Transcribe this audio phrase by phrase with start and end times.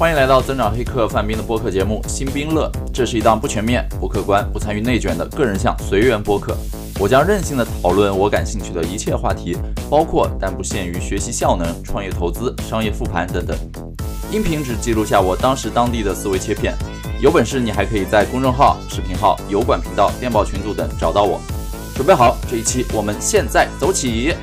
[0.00, 6.56] 欢迎来到增长黑客范冰的播客节目《新兵乐》，这是一档不全面、不客观、不参与内卷的个人向随缘播客。
[6.98, 9.58] 我将任性的讨论我感兴趣的一切话题，
[9.90, 13.54] 包括但不限于学习效能、创业投资、商业复盘等等。
[14.32, 16.74] 音频只记录下我当时当地的思维切片。
[17.20, 21.38] 有本事你还可以在公众号、视频号、油管频道、电报群组等找到我。
[21.94, 24.34] 准备好，这一期我们现在走起。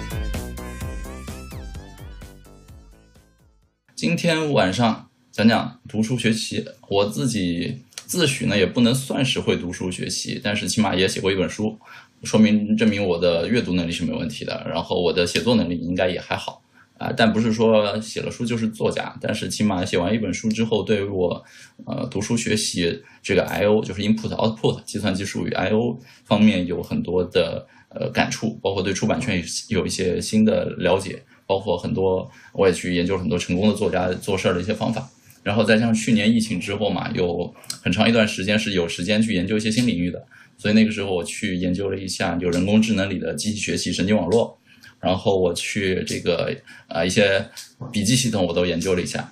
[3.96, 5.07] 今天晚上
[5.38, 6.66] 讲讲读书学习。
[6.88, 11.78] 我自己自诩呢也不能算是会读书学习，但是起码也写过一本书，
[12.24, 14.66] 说明证明我的阅读能力是没问题的。
[14.68, 16.60] 然后我的写作能力应该也还好
[16.98, 19.16] 啊，但不是说写了书就是作家。
[19.22, 21.46] 但是起码写完一本书之后，对于我
[21.86, 29.38] 呃读书学习这个 I O 就是 input output 计算机术语 I O 方面有很多的呃感触，包括对出版圈
[29.70, 31.22] 有有一些新的了解。
[31.46, 35.10] 包括很多，我也去研究很多成功的作家做事儿的一些方法，
[35.48, 40.22] 然后再加上去年疫情之后嘛，有很长一段时间是有时间去研究一些新领域的，
[40.58, 44.60] 所以那个时候我去研究了一下就人工智能里的机器学习、神经网络，
[45.00, 46.54] 然后我去这个
[46.90, 47.50] 啊一些
[47.94, 49.32] 笔记系统我都研究了一下。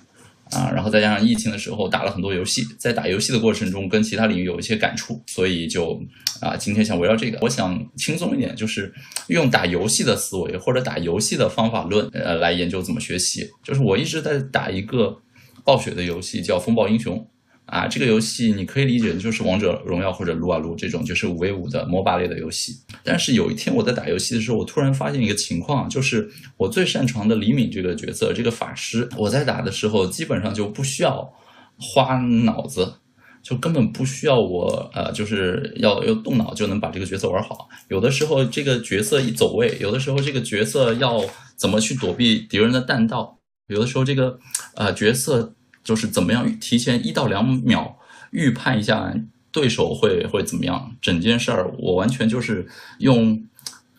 [0.52, 6.00] 啊，然后再加上疫情的时候打了很多游戏，在打游戏的过程中跟其他领域有一些感触，所以就
[6.40, 8.94] 啊，今天想围绕这个，我想轻松一点，就是
[9.26, 13.50] 用打游戏的思维或者打游戏的方法论，呃，来研究怎么学习。
[13.64, 15.20] 就是我一直在打一个
[15.66, 17.18] 暴雪的游戏，叫《风暴英雄》。
[17.66, 22.72] 啊，这个游戏你可以理解就是王者荣耀或者撸啊撸这种就是五 v 五的 MOBA 类的游戏。
[23.02, 31.28] 但是有一天我在打游戏的时候，我突然发现一个情况，就是我最擅长的李敏这个角色，这个法师，我在打的时候基本上就不需要
[31.76, 32.94] 花脑子，
[33.42, 37.68] 就根本不需要我呃，就是要要动脑就能把这个角色玩好。
[37.88, 41.20] 有的时候这个角色一走位，有的时候这个角色要
[41.56, 44.38] 怎么去躲避敌人的弹道，有的时候这个
[44.74, 45.52] 呃角色。
[45.86, 47.96] 就是怎么样提前一到两秒
[48.32, 49.14] 预判一下
[49.52, 52.66] 对手会会怎么样，整件事儿我完全就是
[52.98, 53.40] 用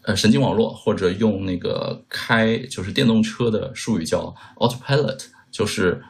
[0.01, 5.17] 呃神经网络或者用那个开就是电动车的术语叫 autopilot，
[5.49, 6.03] 就是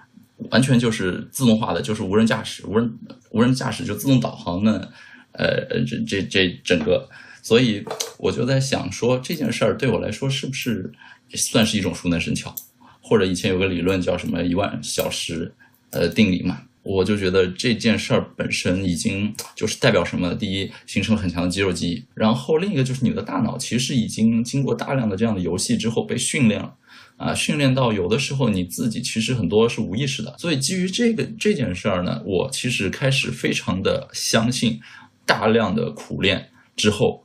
[0.50, 2.98] 完全就是自动化的，就是无人驾驶，无人
[3.30, 4.92] 无人驾驶就自动导航的，
[5.34, 7.08] 呃这这这整个，
[7.44, 7.86] 所以
[8.18, 10.92] 我就在想说这件事儿对我来说是不是
[11.36, 12.56] 算是一种熟能生巧，
[13.08, 15.54] 或者以前有个理论叫什么一万小时。
[15.90, 20.36] 呃，定理嘛，我就觉得这件事儿本身已经就是代表什么？
[20.36, 26.74] 第一，形成了很强的肌肉记忆，然后另一个就是你的大脑其实已经经过大量的这样的游戏之后被训练了，
[27.16, 30.36] 啊，训练到有的时候你自己其实很多是无意识的。
[30.38, 34.78] 所以基于这个这件事儿呢，我其实开始非常的相信，
[35.26, 37.24] 大量的苦练之后，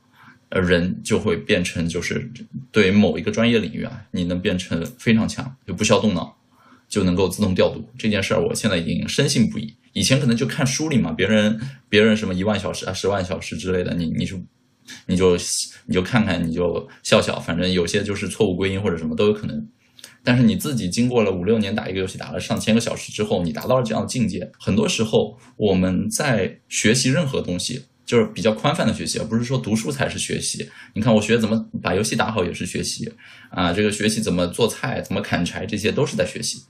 [0.53, 2.31] 呃，人就会变成就是
[2.71, 6.37] 对某一个专业领域啊，你能变成非常强，就不需要动脑。
[6.89, 9.73] 就能够自动调度这件事儿，我现在已经深信不疑。
[9.93, 11.59] 以前可能就看书里嘛，别人
[11.89, 14.39] 别人什么一万小时啊、十万小时之类的，你你就
[15.07, 15.35] 你就
[15.87, 19.67] 你就看看，你就笑笑，反正有些就是错误归因或者什么都有可能。
[20.23, 24.51] 但是你自己经过了五六年打一个游戏，打了上千个小时之后，你达到了这样的境界。
[24.59, 30.69] 很多时候我们在学习任何东西，就是比较宽泛的学习，而不是说读书才是学习。
[30.93, 33.11] 你看我学怎么把游戏打好也是学习
[33.49, 36.63] 啊，这个学习怎么做菜、怎么砍柴，这些都是在学习。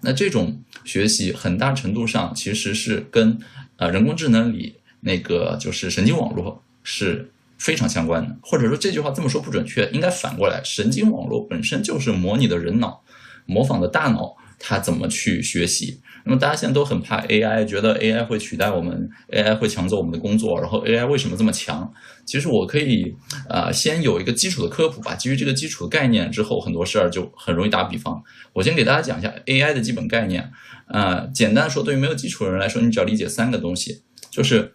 [0.00, 3.38] 那这种学习很大程度上其实是跟
[3.76, 13.02] 呃人工智能里那个就是神经网络是非常相关的，或者说这句话这么说不准确，应该反过来，神经网络本身就是模拟的人脑，
[13.46, 14.36] 模仿的大脑。
[14.66, 16.00] 它怎么去学习？
[16.26, 20.58] 那么大家现在都很怕 AI，觉得 AI 会取代我们，AI 会抢走我们的工作。
[20.58, 21.92] 然后 AI 为什么这么强？
[22.24, 23.14] 其实我可以
[23.48, 25.14] 呃先有一个基础的科普吧。
[25.14, 28.22] 基于这个基础的概念之后，很多事儿就很容易打比方。
[28.54, 30.50] 我先给大家讲一下 AI 的基本概念。
[30.88, 34.74] 呃，简单说，对于没有基础的人来说，你只要理解三个东西，就是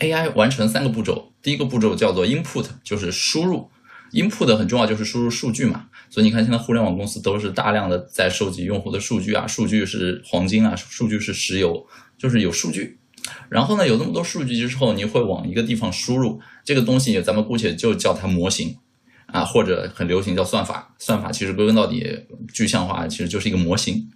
[0.00, 1.32] AI 完成三个步骤。
[1.42, 3.70] 第一个步骤叫做 input，就是输入。
[4.12, 5.86] Input 很重要，就是输入数据嘛。
[6.10, 12.98] 所以你看，现在互联网公司都是大量的在收集用户的数据啊，数据是黄金啊，数据是石油，就是有数据。
[13.50, 18.76] 然后呢，有那么多数据之后，你会往一个地方输入这个东西，咱们姑且就叫它模型
[19.26, 20.94] 啊，或者很流行叫算法。
[20.98, 22.06] 算法其实归根到底，
[22.54, 24.08] 具象化其实就是一个模型。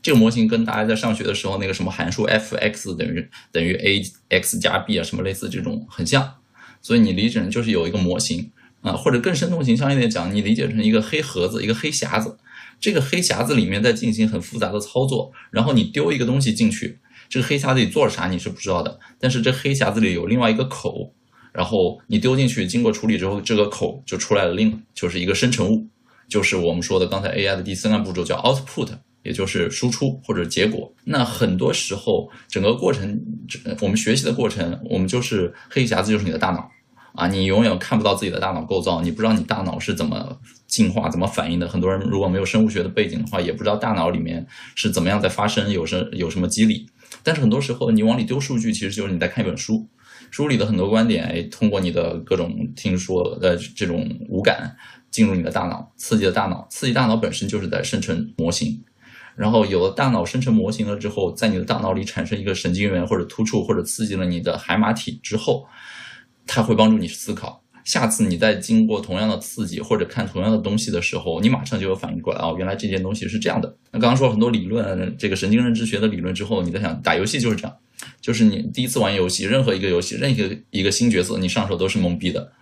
[0.00, 6.34] 这个模型跟大家在上学的时候那个什么函数 f(x) 等于等于 a(x 加 b) 啊，什么类似这种很像。
[6.80, 8.50] 所以你理解就是有一个模型。
[8.82, 12.36] 啊，或者更生动形象一点讲，你理解成一个黑盒子，一个黑匣子，
[12.80, 16.98] 这个黑匣子里面在进行很复杂的操作，然后你丢一个东西进去，
[17.28, 21.14] 这个黑匣子里做了啥你是不知道的，但是这黑匣子里有另外一个口，
[21.52, 25.86] 然后你丢进去，经过处理之后，这个口就出来了，另就是一个生成物，
[26.28, 28.88] 就是我们说的刚才 AI 的第三个步骤叫 output，
[29.22, 30.92] 也就是输出或者结果。
[31.04, 33.20] 那很多时候，整个过程，
[33.80, 36.68] 我们学习的过程，我们就是黑匣子，就是你的大脑
[37.14, 41.68] 啊，你永远看不到自己的大脑构造，你不知道你大脑是怎么进化、怎么反应的。
[41.68, 46.88] 很多人如果没有生物学的背景的话，也不知道大脑里面是怎么样在发生，有什有什么机理。
[47.22, 49.86] 但是很多时候，你往里丢数据，其实就是你在看一本书，
[50.30, 54.74] 书里的很多观点，哎，通过你的各种听说的这种五感
[55.10, 58.82] 进入你的大脑，刺激了大脑，刺激大脑本身就是在生成模型，
[59.36, 65.66] 然后有了大脑生成模型了之后，在你的大脑里产生一个神经元或者突触或者刺激了你的海马体之后，
[66.54, 67.64] 它会帮助你思考。
[67.82, 73.74] 下次你再经过同样的刺激或者看同样的东西的时候，你马上就有反应过来哦，原来这件东西是这样的。
[73.90, 77.74] 那刚刚说很多理论，这个神经认知学的理论之后，你在想打游戏就是这样，
[78.20, 82.52] 就是你第一次玩游戏，任何一个游戏，任何一个新角色，你上手都是懵逼的，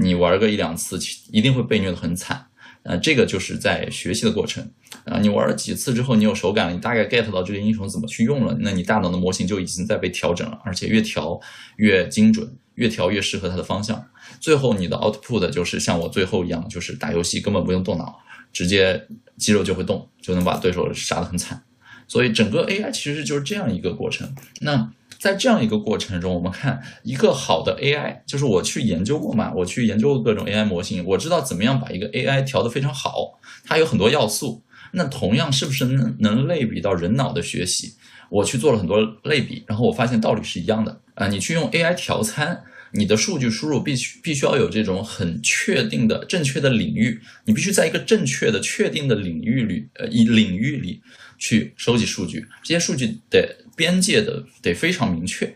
[0.00, 0.98] 你玩个一两次，
[1.32, 2.46] 一定会被虐的很惨。
[2.82, 4.70] 呃，这个就是在学习的过程
[5.04, 11.40] 啊，你玩了几次之后，你有手感了，你大概 get 到这个英雄怎么去用了，那你大脑的模型就已经在被调整了，而且越调
[11.76, 12.56] 越精准。
[12.78, 14.08] 越调越适合它的方向，
[14.38, 18.20] 最后你的 output 就是像我最后一样，就是打游戏根本不用动脑，
[18.52, 19.04] 直接
[19.36, 21.60] 肌肉就会动，就能把对手杀得很惨。
[22.06, 24.32] 所以整个 AI 其实就是这样一个过程。
[24.60, 34.62] 那在这样一个过程中，我们看一个好的 AI，就是我去研究过嘛，我去研究各种 AI 模型，我知道怎么样把一个 AI 调得非常好，它有很多要素。
[34.92, 37.94] 那同样是不是能能类比到人脑的学习？
[38.30, 41.00] 我去做了很多类比，然后我发现道理是一样的。
[41.14, 42.62] 啊，你去用 AI 调参，
[42.92, 51.02] 你的数据输入必须必须要有这种很确定的正确的领域，你必须在一个正确的确定的领域里，呃，以领域里
[51.38, 55.54] 去收集数据，这些数据的边界的得非常明确。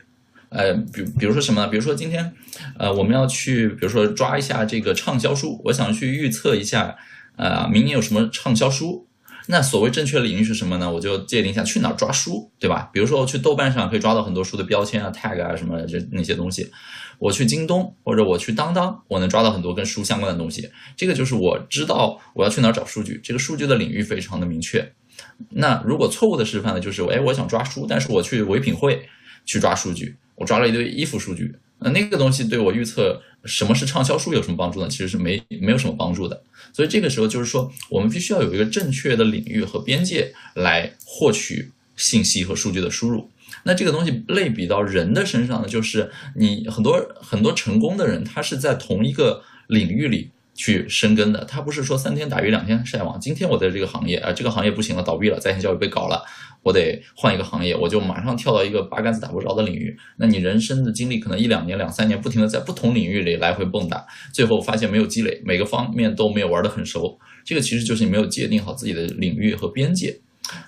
[0.50, 1.68] 呃，比比如说什么呢？
[1.68, 2.32] 比如说今天，
[2.78, 6.96] 呃，我们要去，比如说抓一下这个畅销书，我想去预测一下，
[7.36, 9.08] 呃，明年有什么畅销书。
[9.48, 10.92] 那所谓正确领域是什么呢？
[10.92, 12.88] 我就界定一下去哪儿抓书，对吧？
[12.92, 16.70] 比如说我去豆瓣上可以抓到很多书的标签啊、tag 啊什么这那些东西。
[17.18, 20.70] 我去京东或者我去当当，我能抓到很多跟书相关的东西。
[20.96, 24.92] 这个就是我知道我要去哪儿找数据，这个数据的领域非常的明确。
[25.50, 29.08] 那如果错误的示范呢，就是哎，我想抓书，但是我去唯品会
[29.44, 31.54] 去抓数据，我抓了一堆衣服数据。
[31.80, 34.88] 那那个东西对我预测什么是畅销书有什么帮助呢？
[34.88, 36.42] 其实是没没有什么帮助的。
[36.72, 43.28] 所以这个时候就是说，我们必须要有一个正确的领域和边界来获取信息和数据的输入。
[43.64, 50.30] 那这个东西类比到人的身上呢，就是你很多很多成功的人，他是在同一个领域里。
[50.54, 53.18] 去深耕的，他不是说三天打鱼两天晒网。
[53.18, 56.22] 今天我在这个行业啊，这个行业不行了，倒闭了，在线教育被搞了，
[56.62, 59.96] 我得换一个行业，我就马上跳到一个八竿子打不着的领域。
[60.18, 67.18] 那你人生的经历可能一两年、两三年，不停的在不同领域里来回蹦跶，最后发现没有积累，每个方面都没有玩得很熟。
[67.44, 70.20] 这个其实就是你没有界定好自己的领域和边界。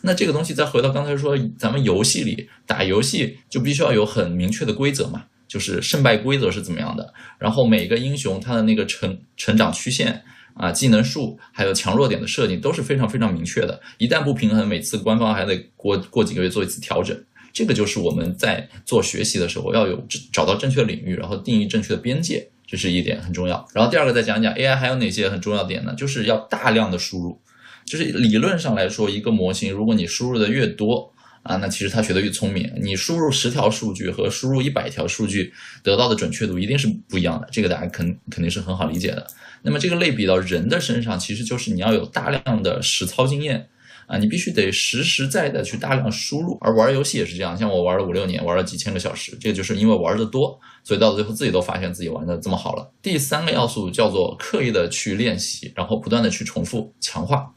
[0.02, 5.25] 那这个东西再回到刚才说，咱们游戏里打游戏就必须要有很明确的规则嘛。
[5.54, 10.20] 就是胜败规则是怎么样的，然后每个英雄他的那个成成长曲线
[10.54, 13.80] 啊、技能树，还有强弱点的设定都是非常非常明确的。
[13.98, 17.16] 一旦不平衡，每次官方还得过过几个月做一次调整。
[17.52, 23.64] 这个就是我们在做学习的时候要有找到正确领域，然后定义正确的边界，这是一点很重要。
[23.72, 25.94] 然后第二个再讲讲 AI 还有哪些很重要点呢？
[25.96, 27.40] 就是要大量的输入，
[27.87, 31.13] 就是理论上来说，一个模型如果你输入的越多。
[31.44, 32.72] 啊，那其实他学的越聪明。
[32.82, 39.26] 你输入十条数据和输入一百条数据得到的准确度一定是不一样的，这个大家肯肯定是很好理解的。
[39.62, 43.68] 那么这个类比到人的身上，其实就是你要有大量的实操经验
[44.06, 46.56] 啊，你必须得实实在在去大量输入。
[46.62, 52.90] 而玩游戏也是这样，像我玩了五六年，玩了几千个小时，这就是因为玩的多，所以到最后自己都发现自己玩的这么好了。
[53.02, 57.54] 第三个要素叫做刻意的去练习，然后不断的去重复强化。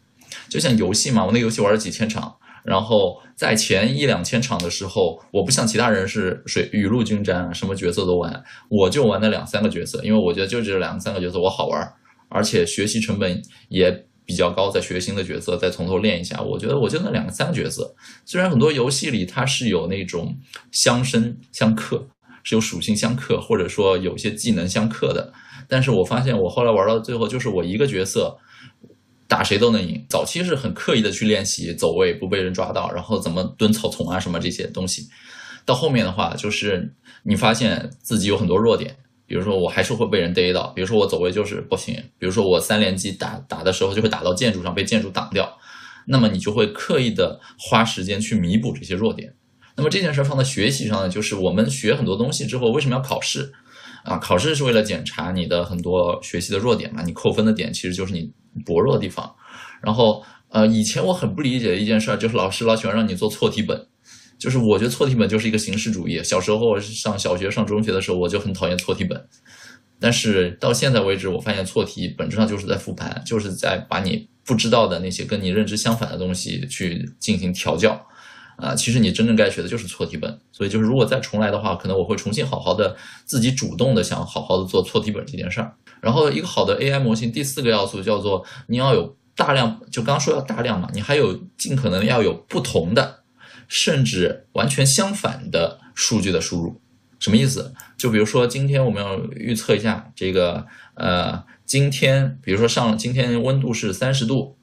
[0.50, 2.36] 就像游戏嘛，我那个游戏玩了几千场。
[2.68, 11.94] 然后在前一两千场的时候，我不像其他人是水雨露均沾，什么角色都玩，我就玩那两三个角色，因为我觉得就这两三个角色我好玩，
[12.28, 17.96] 而且学习成本也比较高，再学新的角色再从头练一下，我觉得我就那两三个角色。
[18.26, 20.38] 虽然很多游戏里它是有那种
[20.70, 22.10] 相生相克，
[22.44, 25.32] 是有属性相克，或者说有些技能相克的，
[25.70, 28.38] 但是我发现我后来玩到最后，就是我一个角色。
[29.28, 30.06] 打谁都能赢。
[30.10, 35.08] 早期是很刻意的去练习走位，不被人抓到，然后怎么蹲草丛啊什么这些东西。
[35.66, 36.94] 到后面的话，就是
[37.24, 45.58] 你发现自己有很多弱点，比如说我还是会被人逮到，比如说我走位就是不行，比如说我三连击打打的时候就会打到建筑上被建筑挡掉，
[46.08, 49.34] 那么你就会刻意的花时间去弥补这些弱点。
[49.76, 53.54] 那么这件事放在学习上呢，就是我们学很多东西之后，为什么要考试？
[54.06, 58.32] 啊，考试是为了检查你的很多学习的弱点嘛，你扣分的点其实就是你
[58.66, 59.36] 薄弱的地方。
[59.82, 63.88] 然后，呃，以前我很不理解的一件事儿，就是老师老喜欢让你做错题本，
[64.38, 66.24] 就是我觉得错题本就是一个形式主义。
[66.24, 69.28] 小时候上小学、上中学的时候，我就很讨厌错题本。
[70.00, 78.00] 但是到现在为止，我发现错题本质上就是在复盘，就是在把你不知道的那些跟你认知相反的东西去进行调教。
[78.58, 80.40] 啊，其实你真正该学的就是错题本。
[80.52, 82.96] 所以就是如果再重来的话，可能我会重新好好的
[83.26, 85.74] 自己主动的想好好的做错题本这件事儿。
[86.02, 93.24] 然后一个好的 AI 模型，第四个要素叫做你要有大量，就刚刚说要大量嘛，你还有尽可能要有不同的，
[93.68, 96.82] 甚至完全相反的数据的输入。
[97.20, 97.74] 什么意思？
[97.98, 104.56] 就比如说今天我们要预测一下这个，呃，今天比如说上今天温度是三十度，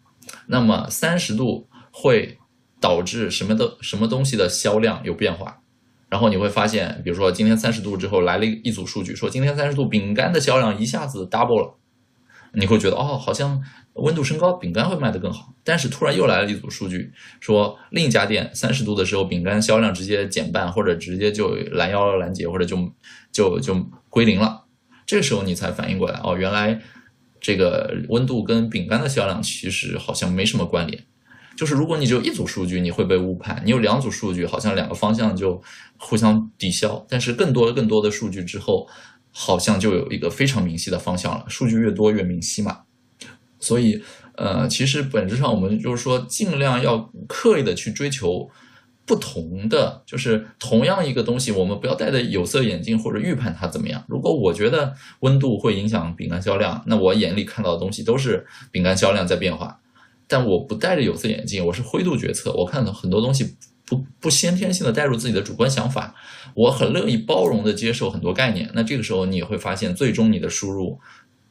[0.47, 2.39] 那么三十度会
[2.81, 5.63] 导致什么的什么东西的销量有变化？
[6.15, 11.75] 然后你会发现，比如说今天三十度之后来了一组数据，说今天三十度饼干的销量一下子 double 了，
[12.53, 13.61] 你会觉得哦，好像
[13.95, 15.53] 温度升高，饼干会卖得更好。
[15.65, 22.93] 但是突然又来了一组数据，说另一家店三十度的时候饼干销量直接减半，或者直接就拦腰拦截，或者就
[23.33, 23.75] 就就
[24.09, 24.67] 归零了。
[25.05, 26.81] 这个时候你才反应过来，哦，原来
[27.41, 31.03] 这个温度跟饼干的销量其实好像没什么关联。
[31.57, 35.63] 就是如果你只有一组数据，你会被误判；你有两组数据，好像两个方向就
[35.97, 37.05] 互相抵消。
[37.09, 38.89] 但是更多更多的数据之后，
[39.31, 41.45] 好像就有一个非常明晰的方向了。
[41.49, 42.81] 数据越多越明晰嘛。
[43.61, 44.03] 所以，
[44.37, 48.51] 呃，其实本质上我们就是说，尽量要刻意的去追求
[49.07, 54.05] 不同的，就是同样一个东西，我们不要戴着有色眼镜或者预判它怎么样。
[54.09, 59.81] 如果我觉得温度会影响饼干销量，那我眼里看到的东西都是饼干销量在变化。
[60.27, 62.53] 但我不戴着有色眼镜，我是灰度决策。
[62.53, 66.15] 我看到很多东西不不先天性的带入自己的主观想法，
[66.55, 68.71] 我很乐意包容的接受很多概念。
[68.75, 70.99] 那这个时候你会发现，最终你的输入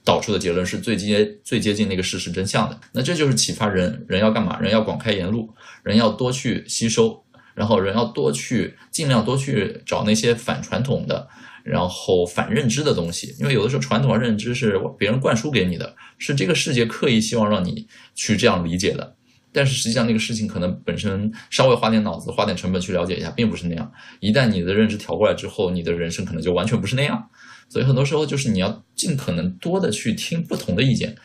[0.03, 2.79] 导出的结论是最接最接近那个事实真相的。
[2.93, 4.59] 那这就是启发人，人要干嘛？
[4.59, 5.53] 人要广开言路，
[5.83, 11.27] 人要多去吸收，然后人要多去尽量多去找那些反传统的。
[11.63, 19.15] 然后反认知的东西，因为有的时候传统认知是别人灌输给你的，是这个世界刻意希望让你去这样理解的。
[19.55, 23.91] 但是实际上那个事情可能本身稍微花点脑子、花点成本去了解一下，并不是那样。
[24.19, 27.29] 一旦你的认知调过来之后，你的人生可能就完全不是那样。
[27.69, 31.15] 所以很多时候就是你要尽可能多的去听不同的意见，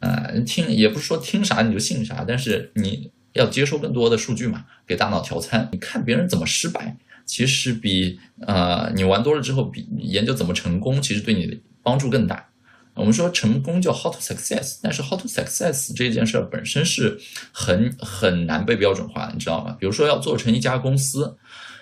[0.00, 5.68] 呃，听也不是说听啥你就信啥，但是你要接收更多的数据嘛，给大脑调参。
[5.70, 6.96] 你看别人怎么失败。
[7.26, 12.48] 其实比呃你玩多了之后，比研究怎么成功，其实对你的帮助更大。
[12.94, 17.20] 我们说成功叫 how to success，但是 how to success 这件事本身是
[17.52, 19.76] 很很难被标准化的，你知道吗？
[19.78, 21.36] 比如说要做成一家公司，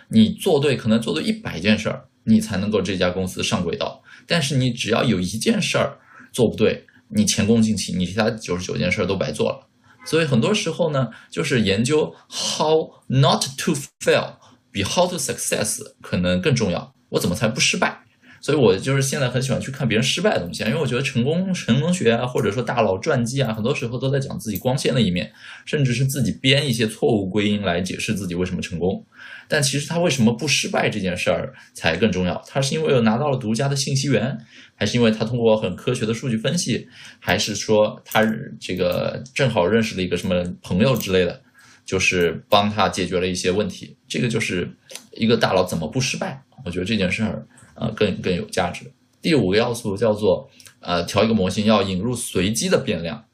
[0.09, 4.03] 你做对可能做对一百件事儿，你才能够这家公司上轨道。
[4.27, 5.99] 但是你只要有一件事儿
[6.33, 9.69] 做不对，你前功尽弃，你其他九十九件事儿都白做了。
[10.05, 14.35] 所以很多时候呢，就是研究 how not to fail。
[14.75, 16.93] 比 how to success 可能更重要。
[17.11, 18.01] 我怎么才不失败？
[18.41, 25.33] 所以我就是现在很喜欢去看别人失败的东西啊，因为我觉得成功成功学啊，或者说大佬传记啊，很多时候都在讲自己光鲜的一面，
[25.65, 29.03] 甚至是自己编一些错误归因来解释自己为什么成功。
[29.49, 32.43] 但其实他为什么不失败这件事儿才更重要？
[32.47, 34.37] 他是因为拿到了独家的信息源，
[34.75, 36.87] 还是因为他通过很科学的数据分析，
[37.21, 38.23] 还是说他
[38.61, 41.41] 这个正好认识了一个什么朋友之类的？
[41.85, 44.75] 就是帮他解决了一些问题，这个就是
[45.13, 46.43] 一个大佬怎么不失败？
[46.65, 48.91] 我觉得这件事儿啊更更有价值。
[49.21, 50.51] 第五个要素叫做
[50.81, 53.25] 呃调一个模型要引入随机的变量，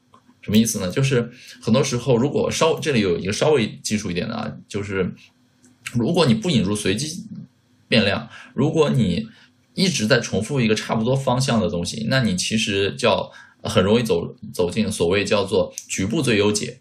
[0.41, 0.91] 什么意思呢？
[0.91, 1.31] 就是
[1.61, 5.13] 很多时候如果稍这里有一个稍微基础一点的啊，就是
[5.93, 7.25] 如果你不引入随机
[7.87, 9.27] 变量，如果你
[9.73, 13.31] 一直在重复一个差不多方向的东西，那你其实叫
[13.63, 16.80] 很容易走走进所谓叫做局部最优解。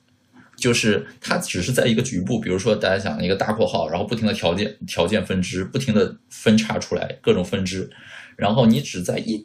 [0.60, 7.90] 就是它只是在一个局部，比如说大家想一个大括号，然后不停的条件条件分支，不停的分叉出来各种分支，
[8.36, 9.42] 然后你只在一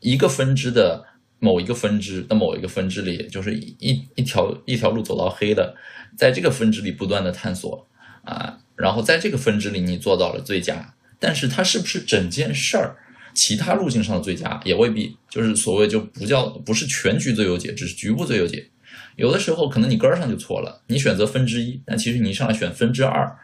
[0.00, 1.04] 一个分支的
[1.38, 5.76] 某一个分支的某一个分支里，就是一一条一条路走到黑的，
[6.16, 7.86] 在这个分支里不断的探索
[8.24, 12.96] 啊，然后在这个分支里你做到了最佳，但是它是不是整件事儿
[13.32, 18.68] 其他路径上的最佳也未必，就是所谓就不叫不是全局最优解，只是局部最优解。
[19.16, 23.34] 有的时候可能你根儿上就错了，你选择分之一，但其实你上来选分之二，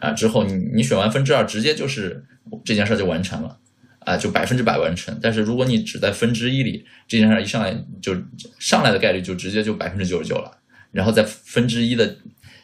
[0.00, 2.24] 啊之后你你选完分之二，直接就是
[2.64, 3.58] 这件事儿就完成了，
[4.00, 5.18] 啊就百分之百完成。
[5.22, 8.16] 但是如果你只在分之一里，这件事儿一上来就
[8.58, 10.50] 上来的概率就直接就百分之九十九了，
[10.90, 12.16] 然后在分之一的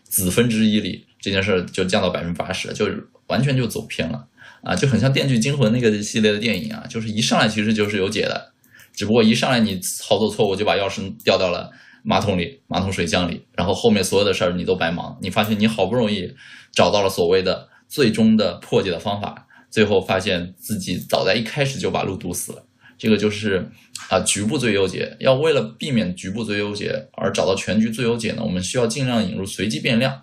[0.05, 2.89] 子分之一里，这件事儿就降到百分之八十，就
[3.27, 4.27] 完全就走偏了，
[4.63, 8.53] 啊就很像《电锯惊魂》那个系列的电影啊，就是一上来其实就是有解的，
[8.95, 11.71] 只不过一上来你操作错误就把钥匙掉到了。
[12.09, 15.19] 马桶里、马桶水箱里，然后后面所有的事儿你都白忙。
[15.21, 16.33] 你发现你好不容易
[16.71, 22.63] 找到了所谓的最终的破解的方法，最后发现自己早在一开始就把路堵死了。
[22.97, 23.69] 这个就是
[24.09, 25.17] 啊，局部最优解。
[25.19, 30.23] 要为了避免局部最优解而找到全局最优解呢，我们需要尽量引入随机变量，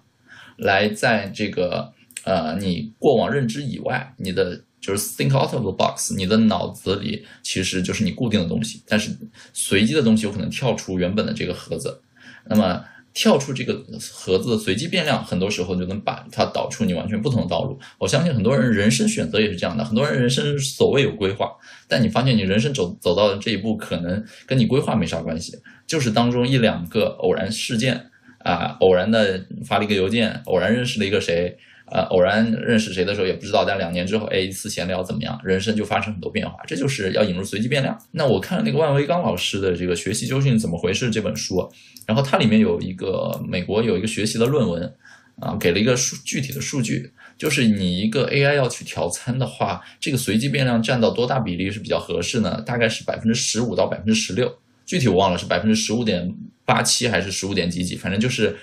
[0.56, 1.92] 来在这个
[2.24, 9.10] 呃你过往认知以外，你的就是 think out of the box，你的脑子里其实就是你固定的东西，但是
[9.54, 12.02] 随机的东西有可能跳出原本的这个盒子，
[12.46, 12.84] 那么。
[13.16, 13.76] 跳出这个
[14.12, 17.80] 盒子的随机变量，很多时候就能把它导出你完全不同的道路。
[18.00, 21.52] 我相信很多人人生选择也是这样的，很多人人生所谓有规划，
[21.88, 28.10] 但你发现你人生走走到的这一步，可能跟你规划没啥关系，就是当中一两个偶然事件
[28.40, 31.56] 啊，偶然的发了一个邮件，偶然认识了一个谁。
[31.94, 35.40] 呃，偶然认识谁的时候也不知道，但两年之后，哎，一次闲聊怎么样？
[35.44, 37.96] 人生就发生很多变化，这就是要引入随机变量。
[38.14, 41.72] 那我看那个万维钢老师的这个《学习究竟怎么回事》这本书，
[42.08, 44.92] 然后它里面有一个美国有一个学习的论文，
[45.40, 52.60] 啊，给了一个数具体的数据，就是你一个 AI 要去调参的话，这个随机变量占到多大比例是比较合适呢？
[52.62, 54.52] 大概是百分之十五到百分之十六，
[54.84, 56.34] 具体我忘了是百分之十五点
[56.66, 58.58] 八七还是十五点几几，反正就是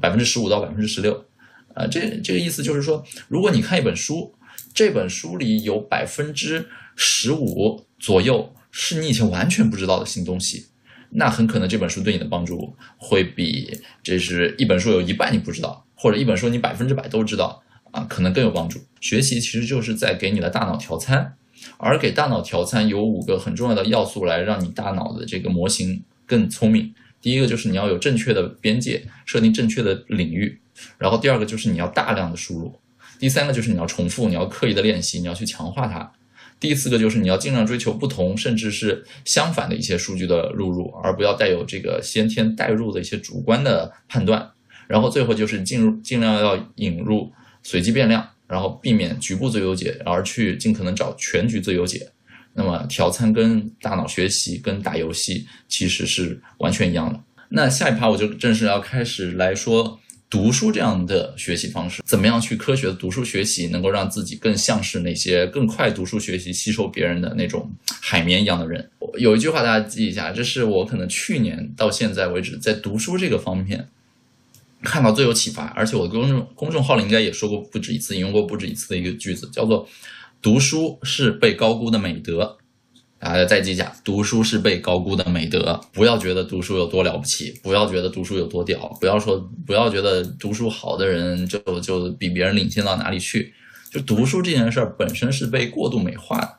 [0.00, 1.24] 百分之十五到百分之十六。
[1.74, 4.34] 啊，这这个意思就是说，如果你看一本书，
[4.74, 10.66] 这本书里有百分之十五左右是你以前完全不知道的新东西，
[11.10, 18.80] 那很可能这本书对你的帮助会比这是一本书有一半你不知道，或者一本书你百分之百都知道啊，可能更有帮助。
[19.00, 21.34] 学习其实就是在给你的大脑调参，
[21.76, 26.92] 而给大脑调参有五个很重要的要素来让你大脑的这个模型更聪明。
[27.20, 30.60] 第一个就是你要有正确的边界，设定正确的领域。
[30.98, 32.78] 然后第二个就是你要大量的输入，
[33.18, 36.12] 第三个就是你要重复，你要刻意的练习，你要去强化它。
[36.60, 44.50] 第四个就是你要尽量追求不同，甚至是相反的一些数据的录入，而不要带有这个先天代入的一些主观的判断。
[44.88, 52.10] 然后最后就是进入尽量要引入随机变量，然后避免局部最优解，而去尽可能找全局最优解。
[52.54, 57.20] 那么调参跟大脑学习跟打游戏其实是完全一样的。
[57.50, 60.00] 那下一趴我就正式要开始来说。
[60.30, 67.70] 读书这样的学习方式，怎么样去科学的读书学习，能够让自己更像是那些更快读书学习、吸收别人的那种
[68.02, 68.90] 海绵一样的人？
[69.18, 73.88] 有一句话大家记一下，这是我可能去年到现在为止在读书这个方面
[74.82, 79.88] 看到最有启发，而且我的公众公众号里应该也说过不止一次，引用过不止一次的一个句子，叫做
[80.42, 82.58] “读书是被高估的美德”。
[83.20, 85.80] 大家再记下，读书是被高估的美德。
[85.92, 93.52] 不要觉得读书有多了不起，不要觉得读书有多屌，不要说，不要觉得读书好的人就就比别人领先到哪里去。
[93.90, 96.58] 就读书这件事儿本身是被过度美化的，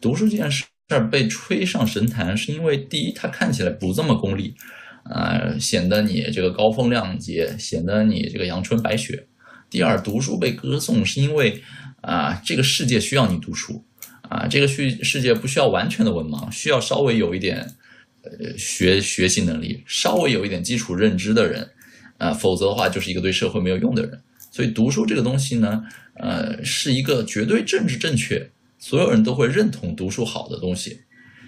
[0.00, 4.54] 读书这件事儿被吹上神坛，是因为第一，它看起来不这么功利，
[5.04, 9.28] 啊，显得你这个高风亮节，显得你这个阳春白雪。
[9.70, 11.62] 第二，读书被歌颂，是因为
[12.00, 13.84] 啊，这个世界需要你读书。
[14.32, 17.58] 啊，这个世世界不需要完全的文盲，需要稍微有一点，
[18.22, 21.68] 呃，学学习能力，稍微有一点基础认知的人，
[22.16, 24.18] 啊，否则的话就是一个对社会没有用的人。
[24.50, 31.02] 所以读书这个东西呢，呃，是一个绝对政治正确，所有人都会认同读书好的东西。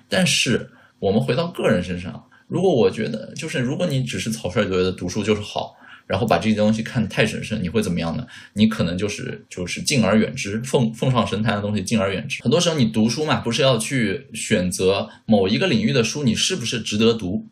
[0.06, 5.74] 但是我们回到个人身上，如果我觉得就是如果你只是草率觉得读书就是好。
[6.06, 8.26] 然后把这些东西看得太神圣，你会怎么样呢？
[8.52, 12.42] 你可能就是就是敬而远之，奉奉上神坛的东西敬而远之。
[12.42, 17.46] 很多时候你读书嘛，不是要去选择某一个领域的书，你是不是值得读？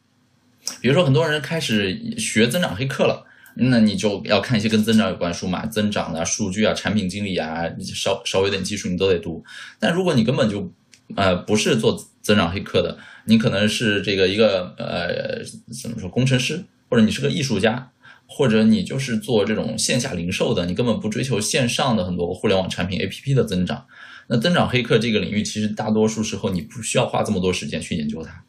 [0.80, 9.42] 比如说很多人开始学增长黑客了，那你就要看一些跟增长有关书嘛，增长啊、数据啊、产品经理啊，稍稍微有点技术你都得读。
[9.80, 10.70] 但如果你根本就
[11.16, 17.90] 呃不是做增长黑客的，你可能是这个一个呃怎么说工程师，或者你是个艺术家。
[18.34, 23.84] 或者你就是做这种线下零售的，你根本不追求线上的很多互联网产品 APP 的增长。
[24.28, 28.42] 那增长黑客这个领域，其实大多数时候你不需要花这么多时间去研究它。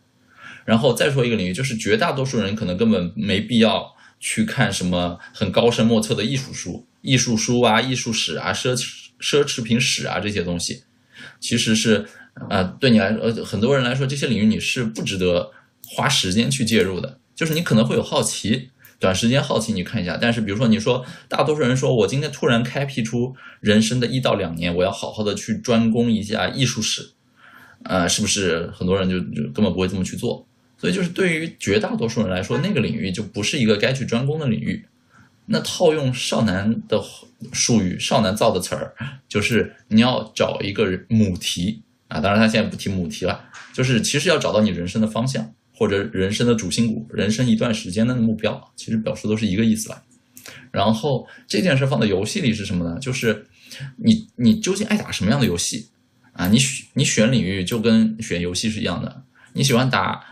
[0.63, 10.83] 然后再说一个领域，就是绝大多数人可能根本没必要去看什么很高深莫测的艺术书、艺术书啊、艺术史啊、奢侈奢侈品史啊这些东西，
[11.41, 12.05] 其实是
[12.49, 15.51] 呃对你来呃很多人来说，这些领域你是不值得
[15.85, 17.19] 花时间去介入的。
[17.35, 18.69] 就是你可能会有好奇。
[18.99, 27.11] 短时间好奇你看一下，但是比如说你说大多数人说我今天突然开辟出人生的一到两年，我要好好的去专攻一下艺术史，
[27.83, 30.45] 呃，是不是很多人就就根本不会这么去做？
[30.77, 34.85] 所以就是对于绝大多数人来说，那个领域就不是一个该去专攻的领域。
[35.45, 37.03] 那套用少男的
[37.51, 38.93] 术语，少男造的词儿，
[39.27, 45.53] 就是你要找一个母题啊，当然他现在不提母题了，就是其实要找到你人生的方向。
[45.73, 50.01] 或者人生的主心骨、人生一段时间的目标，其实表述都是一个意思了。
[50.71, 52.97] 然后这件事放在游戏里是什么呢？
[52.99, 53.45] 就是
[53.97, 55.89] 你你究竟爱打什么样的游戏
[56.33, 56.47] 啊？
[56.47, 59.23] 你选你选领域就跟选游戏是一样的。
[59.53, 60.23] 你喜欢打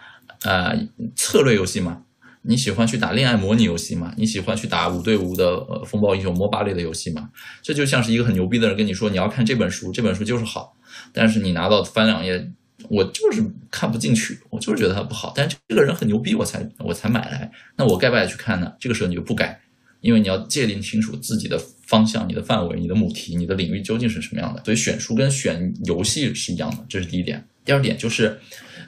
[0.44, 0.78] 呃
[1.16, 2.04] 策略游戏吗？
[2.44, 4.14] 你喜欢去打恋爱模拟游戏吗？
[4.18, 7.30] 你喜欢去打五对五的呃风暴英雄 MOBA 类的游戏吗？
[7.62, 10.76] 这就像是一个很牛逼的人跟你说你要看这本书，这本书就是好，
[11.14, 12.52] 但是你拿到翻两页，
[12.90, 15.34] 我就是看不进去，我就是觉得它不好。
[15.36, 18.74] 但是这个人很牛逼，我才我才买来，那我该不该去看呢？
[18.80, 19.60] 这个时候你就不该，
[20.02, 24.64] 因为你要界定清楚自己的方向、你的范围、你的母题、你的领域究竟是什么样的。
[24.64, 27.46] 所以选书跟选游戏是一样的，这是第一点。
[27.64, 28.40] 第二点就是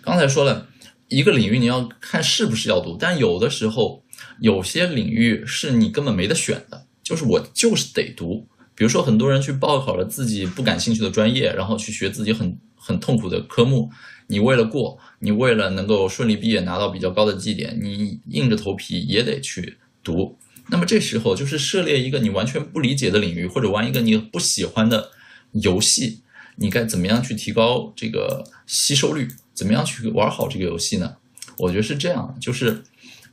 [0.01, 0.67] 刚才说了。
[1.09, 4.03] 一个领域你要看是不是要读，但有的时候
[4.39, 8.47] 有些领域是你根本没得选的，就是我就是得读。
[8.73, 13.89] 比如说很多人去报考了自己不感兴趣的专业，然后去学自己很很痛苦的科目，
[14.27, 20.37] 你为了过，你为了能够顺利毕业拿到比较高的绩点，你硬着头皮也得去读。
[20.67, 25.11] 那么这时候就是涉猎一个你完全不理解的领域，或者玩一个你不喜欢的
[25.51, 26.21] 游戏，
[26.57, 29.27] 你该怎么样去提高这个吸收率？
[29.53, 31.15] 怎么样去玩好这个游戏呢？
[31.59, 32.83] 我觉得是这样，就是，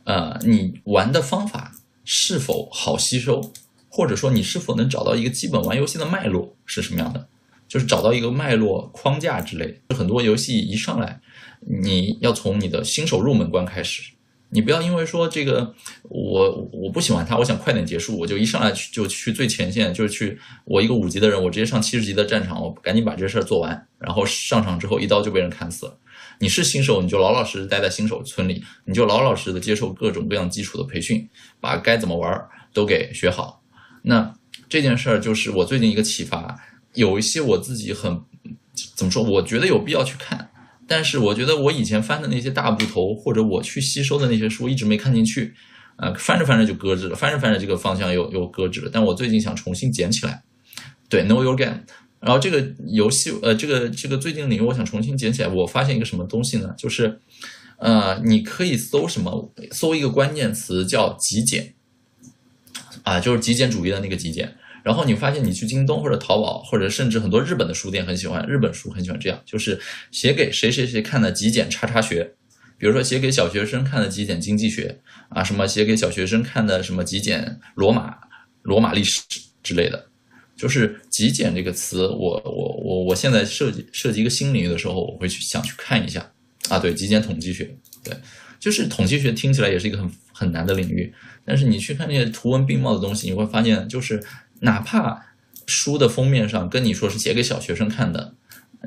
[0.04, 1.72] 呃，你玩的方法
[2.04, 3.52] 是否好吸收，
[3.88, 7.26] 或者说你是否能找到一个基本玩游戏的脉络是什么样的，
[7.70, 9.80] 就是找到一个脉络框架之类。
[9.90, 11.20] 很多游戏一上来，
[11.61, 14.12] 你要从你的新手入门关开始。
[14.52, 25.96] 你不要因为说这个我我不喜欢它，我想快点结束，我就一上来去就去最前线，就是去我一个五级的人，我直接上七十级的战场，我赶紧把这事儿做完，然后上场之后一刀就被人砍死了。
[26.40, 31.28] 你是新手，你就老老实实待在新手村里，你就老老实实的接受各种各样基础的培训，
[31.61, 33.62] 把该怎么玩都给学好。
[34.02, 34.35] 那
[34.68, 36.59] 这件事儿就是我最近一个启发，
[36.94, 38.20] 有一些我自己很
[38.94, 40.50] 怎么说，我觉得有必要去看。
[40.87, 45.55] 但是我觉得我以前翻的那些大部头，或者我去吸收的那些书，一直没看进去，
[45.94, 48.90] 啊，翻着翻着就搁置了，翻着翻着这个方向又又搁置了。
[48.92, 50.42] 但我最近想重新捡起来，
[51.09, 51.83] 对，Know Your Game。
[52.18, 55.48] 然后这个游戏，呃，这个这个最近领域，我想重新捡起来。
[55.48, 56.74] 我发现一个什么东西呢？
[56.76, 57.20] 就是，
[57.79, 59.50] 呃，你可以搜什么？
[59.70, 61.72] 搜一个关键词叫极简，
[63.05, 64.57] 啊，就是极简主义的那个极简。
[64.82, 69.78] 然后你发现，你去京东或者淘宝，或者甚至很多日本的书店很喜欢日本书，很喜欢这样，就是
[70.10, 72.32] 写给谁谁谁看的极简叉叉学，
[72.78, 78.16] 比如说写给小学生看的极简经济学啊，什么写给小学生看的什么极简罗马
[78.62, 79.20] 罗马历史
[79.62, 80.06] 之类的，
[80.56, 86.32] 就是极简这个词，我我我我现在设计设计一个新领域的时候，我会去想去看一下。
[86.68, 88.14] 啊，对，极简统计学，对，
[88.58, 91.12] 就是统计学听起来也是一个很很难的领域，
[91.44, 94.22] 但是你去看那些图文并茂的东西，你会发现就是。
[94.61, 95.27] 哪怕
[95.66, 98.35] 书的封面上跟你说是写给小学生看的，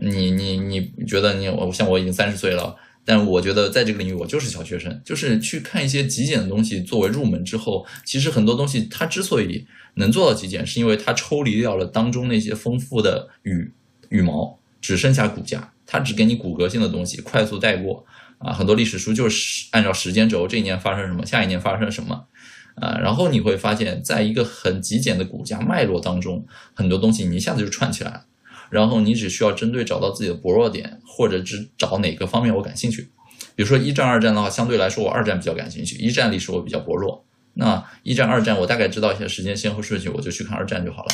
[0.02, 13.72] 你你你觉得你我像我已经三十岁了，但我觉得在这个领域我就是小学生，就是去看一些极简的东西作为入门之后，其实很多东西它之所以能做到极简，是因为它抽离掉了当中那些丰富的羽
[14.10, 18.06] 羽毛，只剩下骨架，它只给你骨骼性的东西，快速带过
[18.40, 22.26] 啊，很多历史书就是按照时间轴，这一年发生什么，下一年发生什么。
[22.76, 28.26] 啊，然后你会发现，在一个很极简的骨架脉络当中，很多东西你一下子就串起来了。
[28.70, 33.10] 然后你只需要针对找到自己的薄弱点，或者只找哪个方面我感兴趣。
[33.56, 37.24] 比如说一战、二战的话，相对来说我二战比较感兴趣，一战历史我比较薄弱。
[37.54, 41.10] 那一战、二战我大概知道一下时间先后顺序，我就去看二战就好了。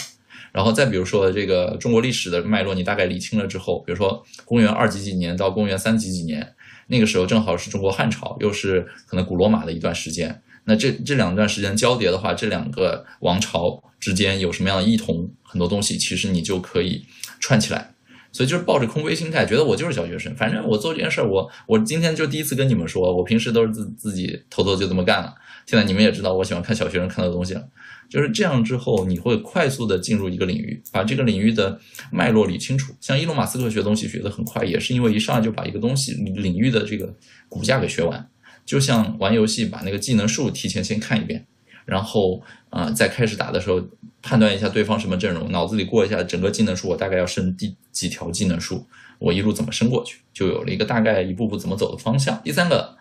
[0.54, 6.56] 然后再比如说这个中国历史的脉络，你大概理清了之后，比如说公元二几几年到公元三几几年，
[6.88, 10.42] 那个时候正好是中国汉朝，又是可能古罗马的一段时间。
[10.70, 15.28] 那这这两段时间交叠的话，这两个王朝之间有什么样的异同？
[15.42, 17.04] 很多东西其实你就可以
[17.40, 17.96] 串起来。
[18.32, 25.34] 所以就是抱着空杯心态，觉得我就是小学生，反正我做这件事儿，我我今天就第一次跟你们说，我平时都是自自己偷偷就这么干了。
[25.66, 27.68] 现在你们也知道，我喜欢看小学生看到的东西了。
[28.08, 31.80] 就是这样之后，你会快速的进入一个领域，把这个领域的
[32.12, 32.94] 脉络理清楚。
[33.02, 37.12] 像伊隆马斯克学东西学得很快，也是因为一上来就把一个东西领域的这个
[37.48, 38.30] 骨架给学完。
[38.70, 41.44] 就像玩游戏，把那个技能树提前先看一遍，
[41.86, 43.82] 然后啊，在开始打的时候
[44.22, 48.86] 判断一下对方什么阵容，脑子里过一下整个技能树，我大概要升第几条技能树，
[49.18, 52.40] 我一路怎么升过去，就有了一个大概一步步怎么走的方向。
[52.44, 52.96] 第三个，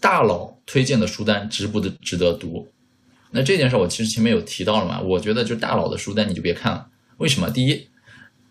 [0.00, 2.66] 大佬推荐的书单值不值得读？
[3.32, 6.86] 那这件事我其实前面有提到了嘛，我觉得就大佬的书单你就别看了，
[7.18, 7.50] 为什么？
[7.50, 7.88] 第一，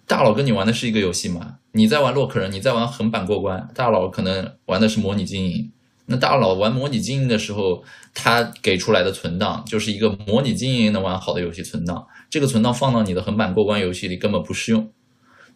[0.06, 5.72] 大佬跟你玩的是一个游戏嘛，你在玩洛克人，你在玩横版过关，大佬可能玩的是模拟经营。
[6.06, 12.06] 那大佬玩模拟经营的时候，他给出来的存档就是一个模拟经营能玩好的游戏存档。
[12.30, 14.92] 这个存档放到你的横版过关游戏里根本不适用。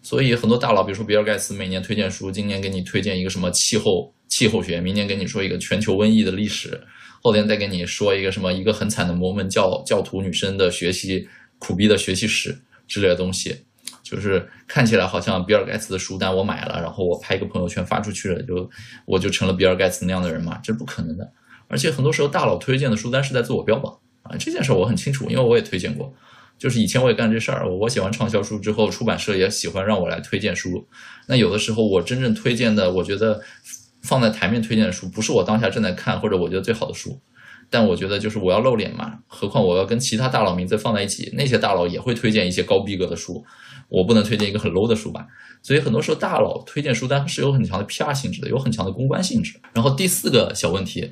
[0.01, 6.79] 所以很多大佬，比如说比尔盖茨，每年推荐书，今年给你推荐一个什么气候气候学，明年给你说一个全球瘟疫的历史，
[7.21, 12.57] 后天再给你说一个什么一个很惨的摩门教教徒女生的学习苦逼的学习史
[12.87, 13.65] 之类的东西，
[14.09, 18.69] 就是看起来好像比尔盖茨的书单我买了，然后我拍一个朋友圈发出去了，就
[19.05, 20.59] 我就成了比尔盖茨那样的人嘛？
[20.63, 21.31] 这不可能的。
[21.67, 26.13] 而且很多时候大佬推荐的书单是在自我标榜啊，这件事我很清楚，因为我也推荐过。
[26.57, 30.87] 就是以前我也干这事儿，我写完畅销书之后，出版社也喜欢让我来推荐书。
[31.27, 33.39] 那有的时候我真正推荐的，我觉得
[34.01, 37.19] 放在台面推荐的书，不是我当下正在看或者我觉得最好的书，
[37.69, 39.19] 但我觉得就是我要露脸嘛。
[39.27, 43.45] 何况我要跟其他大佬名字放在一起，那些大佬也会推荐一些高逼格的书，
[43.89, 45.27] 我不能推荐一个很 low 的书吧？
[45.61, 49.59] 所以很多时候大佬推荐书单是有很强的 PR 性质的，有很强的公关性质。
[49.73, 51.11] 然后第四个小问题，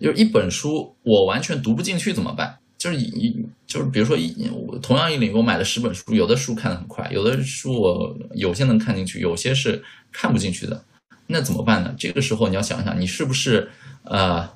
[0.00, 2.58] 就是一本书我完全读不进去怎么办？
[2.78, 4.48] 就是一就是比如说一
[4.82, 10.84] 同样一领域我买了十本书，有的书看得很快，有的书我有些能看进去，有些是看不进去的，
[11.28, 11.94] 那怎么办呢？
[11.98, 13.70] 这个时候你要想想，你是不是
[14.04, 14.48] 呃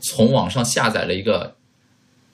[0.00, 1.54] 从网上下载了一个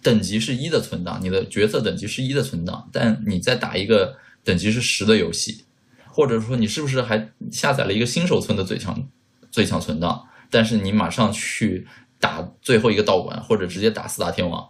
[0.02, 5.64] 等级是一的存档，你的角色等级是一的存档，但你再打一个等级是十的游戏，
[6.06, 9.08] 或者说你是不是还下载了一个新手村的最强
[9.50, 11.86] 最强存档，但是你马上去
[12.20, 14.68] 打最后一个道馆，或者直接打四大天王。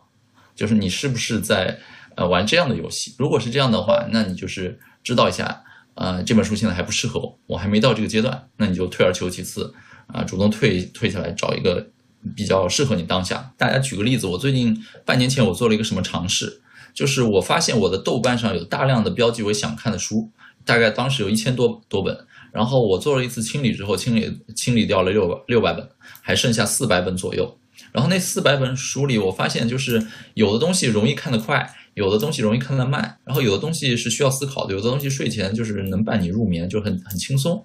[0.54, 1.80] 就是你是不是在
[2.14, 3.16] 呃玩这样的游戏？
[3.18, 9.74] 如果是这样的话，那你就是知道一下，呃，这本书现在还不适合我，我还没到这个阶段，那你就退而求其次，
[10.06, 11.90] 啊，主动退退下来，找一个
[12.36, 13.52] 比较适合你当下。
[13.56, 16.62] 大家举个例子，我最近半年前我做了一个什么尝试，
[16.94, 20.30] 就是我发现我的豆瓣上有大量的标记为想看的书，
[20.64, 22.16] 大概当时有一千多多本，
[22.52, 25.86] 然后我做了一次清理之后，清理清理掉了六六百本，
[26.22, 27.58] 还剩下四百本左右。
[27.92, 30.04] 然后那四百本书里，我发现就是
[30.34, 37.64] 有的东西容易看得快，有的东西容易看得慢，然后有的东西是需要思考的，有的东西睡前就是能伴你入眠，就很很轻松。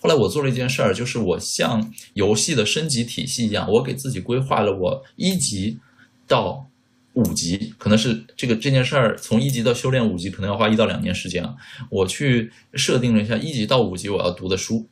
[0.00, 5.78] 后来我做了一件事儿，就是我像游戏的升级体系一样，我给自己规划了我一级
[6.26, 6.68] 到
[7.18, 11.52] 五级，可能是这个这件事儿从一级到修炼五级可能要花一到两年时间啊。
[11.90, 14.86] 我去设定了一下一级到五级我要读的书。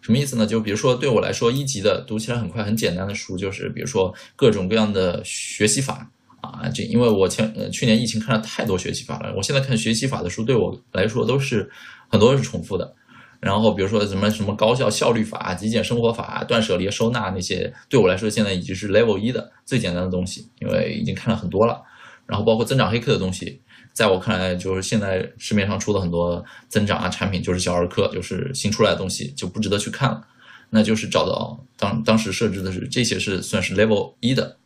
[0.00, 0.46] 什么意思呢？
[0.46, 6.08] 就比如说，对我来说，一级的读起来很快、很简单的书，就是比如说各种各样的学习法
[6.40, 6.68] 啊。
[6.72, 11.68] 这因为我前呃去年疫情看了太多学习法了，我现在看学习法的书对我来说都是
[12.08, 12.94] 很多是重复的。
[13.42, 21.82] 然后比如说什么什么高效效率法、极简生活法、断舍离收纳那些，对我来说现在已经是 level 一的最简单的东西，因为已经看了很多了。
[22.24, 23.60] 然后包括增长黑客的东西。
[23.92, 30.26] 在我看来，就是现在市面上出的很多增长啊产品，就是小儿科，就是新出来的东西，就不值得去看了。
[30.70, 34.56] 那就是找到当当时设置的是这些是算是 level 一的，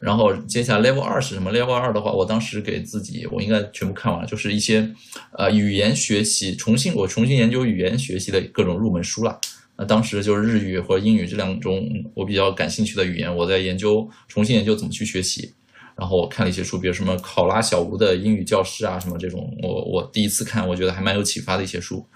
[0.00, 4.90] 然后接下来 level 二是什么？level 二的话，我当时给自己我应该全部看完了，就是一些
[5.36, 9.38] 呃语言学习，重新我重新研究语言学习的各种入门书了。
[9.76, 15.52] 那当时就是日语或英语这两种我比较感兴趣的语言，我在研究重新研究怎么去学习。
[15.96, 22.06] 然后我看了一些书，比如什么考拉小吴的英语教师啊，什么这种，我我第一次看，我觉得还蛮有启发的一些书。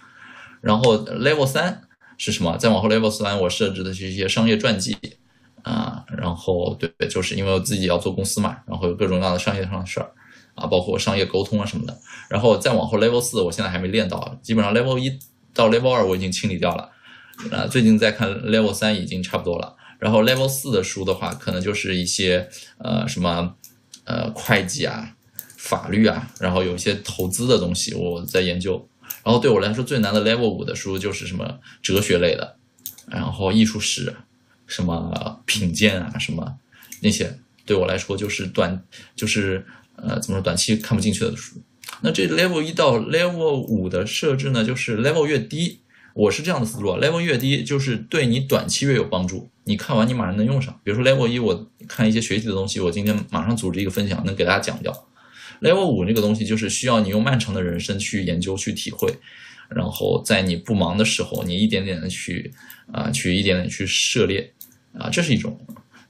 [0.62, 1.82] 然后 level 三
[2.16, 2.56] 是什么？
[2.56, 4.96] 再往后 level 三，我设置的是一些商业传记
[5.60, 5.93] 啊。
[6.24, 10.10] 然后对，就是因为我自己要做公司嘛，然后有各种各样的商业上的事儿
[10.54, 11.94] 啊，包括商业沟通啊什么的。
[12.30, 15.18] 然后再往后 level 四，我现在还没练到，基本上 level 一
[15.52, 16.90] 到 level 二我已经清理掉了。
[17.52, 19.76] 啊，最近在看 level 三已经差不多了。
[19.98, 23.54] 然后 level 四的书的话，可能就是一些呃什么。
[24.06, 25.16] 呃，会计啊，
[25.56, 28.86] 法律啊，然后有一些投资的东西我在研究。
[29.24, 32.56] 然后对我来说最难的 Level 五的书就是什么哲学类的，
[33.08, 34.14] 然后艺术史，
[34.66, 36.58] 什么品鉴啊，什么
[37.00, 38.82] 那些对我来说就是短，
[39.14, 39.64] 就是
[39.96, 41.60] 呃怎么说短期看不进去的书。
[42.00, 45.80] 那这 Level 一到 Level 五的设置呢，就是 Level 越低。
[46.14, 49.50] 我是这样的思路，level 越低，就是对你短期越有帮助。
[49.64, 50.80] 你看完你马上能用上。
[50.84, 54.92] 比如说 level 一，我看一些学习的东西，我今天马上组织一个分享，能给大家讲掉。
[55.60, 59.12] level 五这个东西就是需要你用漫长的人生去研究、去体会，
[59.68, 62.54] 然后在你不忙的时候，你一点点的去
[62.92, 64.52] 啊，去一点点去涉猎
[64.98, 65.58] 啊，这是一种。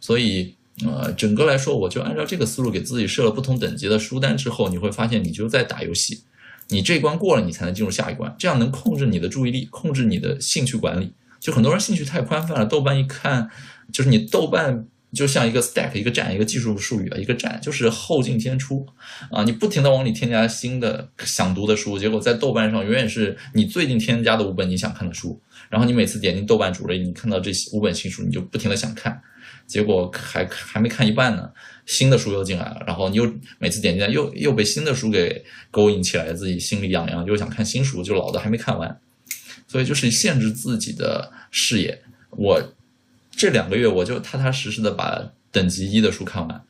[0.01, 6.23] 所以呃，整个来说，我就按照这个思路给自己设了不同等级的书单之后，你会发现你就在打游戏。
[6.69, 11.13] 你这一关过了，你才能进入下一关，这样能控制你的注意力，控制你的兴趣管理。
[11.39, 13.51] 就很多人兴趣太宽泛了，豆瓣一看，
[13.93, 18.87] 就是你豆瓣就像一个 stack，一个站，一个技术术语啊，一个站就是后进先出
[19.31, 29.21] 啊，你不停的往里添加新的想读的书，结果在豆瓣上永远是你最近添加的五本你想看的书，然后你每次点进豆瓣主页，你看到这五本新书，你就不停的想看，
[29.67, 31.49] 结果还还没看一半呢。
[31.87, 38.99] 新的书又进来了，然后你又每次点进来又又被新的书给勾引起来，自己心里痒痒，又想看新书，就老的还没看完，
[39.69, 42.01] 所以就是限制自己的视野。
[42.31, 42.59] 我
[43.37, 46.65] 这两个月我就踏踏实实的把等级一的书看完，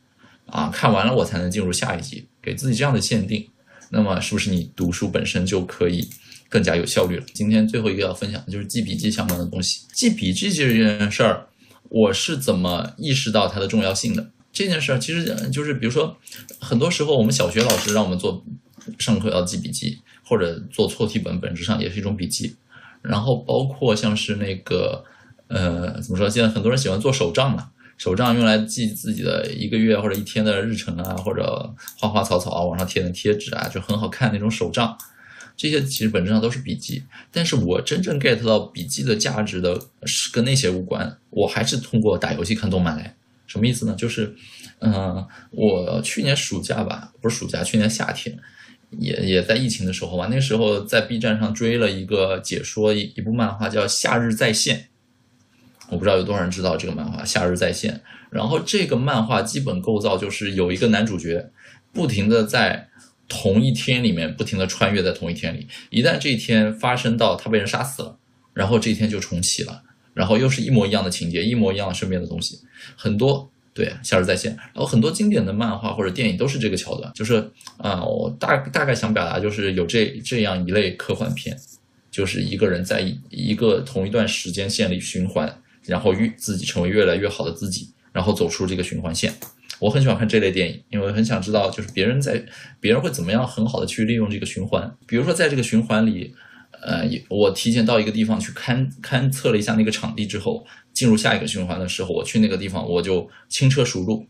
[0.47, 3.47] 啊，看完了我才能进入下一级，给自己这样的限定，
[3.91, 6.09] 那么是不是你读书本身就可以
[6.49, 7.25] 更加有效率了？
[7.33, 9.87] 今天最后一个要分享的就是记笔记相关的东西。
[9.93, 11.47] 记笔记这件事儿，
[11.89, 14.31] 我是怎么意识到它的重要性的？
[14.53, 16.17] 这件事儿其实就是比如说，
[16.61, 18.45] 很多时候我们小学老师让我们做
[18.99, 22.57] 上课要记笔记，或者做错题本，本质上也是一种笔记。
[23.03, 25.05] 然后包括像是那个。
[25.55, 26.29] 呃，怎么说？
[26.29, 34.99] 现在很多人喜欢做手账嘛，手账用来记自己的一个月或者一天的日程啊，或者花花草草啊，往上贴的贴纸啊，就很好看那种手账。
[35.57, 37.05] 这些其实本质上都是笔记。
[37.31, 43.15] 但是我真正 get 到笔记的价值的是跟那些无关，我还是通过打游戏、看动漫来。
[43.47, 43.95] 什么意思呢？
[43.97, 44.35] 就是，
[44.81, 48.37] 嗯，我去年暑假吧，不是暑假，去年夏天，
[48.99, 54.79] 也也在疫情的时候吧，那时候在 B 站上追了一个解说一一部漫画，叫《夏日再现》。
[55.95, 57.95] 我不知道有多少人知道这个漫画《夏日再现》，
[58.29, 61.53] 然后这个漫画基本构造就是有一个男主角，
[61.93, 62.89] 不停的在
[63.29, 68.19] 同一天里面不停的穿越在同一天里，一旦这一天发生到他被人杀死了，
[68.53, 72.59] 然后这一天就重启了，然后又是一模一样的情节，一模一样的身边的东西，
[72.97, 81.57] 很多对《夏日再现》，然后很多经典的漫画或者电影都是这个桥段，就是啊，我大大概想表达就是有这这样一类科幻片，
[82.11, 85.61] 就是一个人在一一个同一段时间线里循环。
[85.87, 89.33] 然后越自己成为越来越好的自己，然后走出这个循环线。
[89.81, 92.43] 我很喜欢看这类电影，因为很想知道就是别人在
[92.81, 94.97] 别人会怎么样很好的去利用这个循环。
[95.07, 96.33] 比如说在这个循环里，
[96.81, 104.25] 呃，我提前到一个地方去勘勘测了一下那个场地之后，进入下一个循环的时候，我去那个地方我就轻车熟路，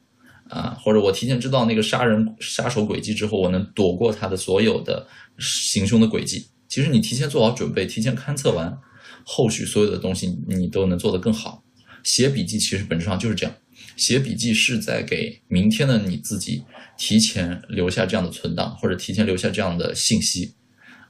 [0.48, 5.06] 啊，或者我提前知道那个杀人杀手轨迹之后，我能躲过他的所有的
[5.38, 6.48] 行凶的轨迹。
[6.68, 8.76] 其实你提前做好准备，提前勘测完。
[9.24, 11.64] 后续所有的东西你都能做得更好。
[12.02, 13.54] 写笔记其实本质上就是这样，
[13.96, 16.62] 写笔记是在给明天的你自己
[16.98, 20.54] 提前留下这样的存档，或者提前留下这样的信息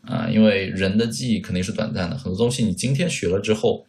[0.02, 0.28] 啊。
[0.30, 3.84] 因为人的记忆肯定是短暂的，很多东西你今天学了之后，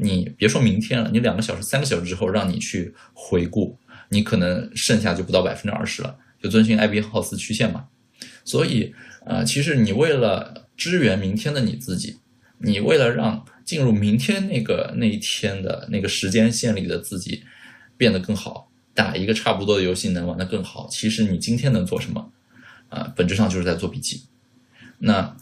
[0.00, 3.76] 你别说明天了，你两个小时、三个小时之后让你去回顾，
[4.10, 6.16] 你可能剩下就不到百分之二十了。
[6.40, 7.86] 就遵循艾宾浩斯曲线嘛。
[8.44, 8.94] 所以
[9.26, 12.18] 啊，其实你为了支援明天的你自己，
[12.58, 17.42] 你为了让进入明天那个那一天的那个时间线里的自己，
[17.96, 20.86] 变得更好，打一个差不多的游戏能玩得更好。
[20.90, 22.30] 其实你今天能做什么？
[22.90, 24.24] 啊，本质上就是在做笔记。
[24.98, 25.36] 那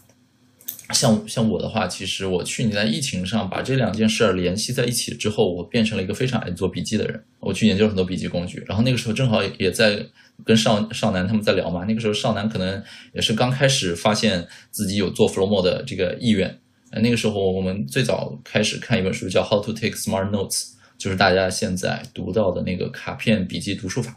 [0.91, 7.23] 像像我的话，其实我去年在疫情上把这两件事儿联系在一起之后，我变成了一个非常爱做笔记的人。
[7.39, 10.05] 我去研究很多笔记工具，然后那个时候正好也在
[10.45, 11.83] 跟少少南他们在聊嘛。
[11.85, 12.81] 那个时候少南可能
[13.13, 16.59] 也是刚开始发现自己有做 Flomo 的这个意愿。
[17.01, 20.51] 那个时候，我们最早开始看一本书，叫《How to Take Smart Notes》，
[20.97, 24.15] 就是大家现在读到的那个卡片笔记读书法，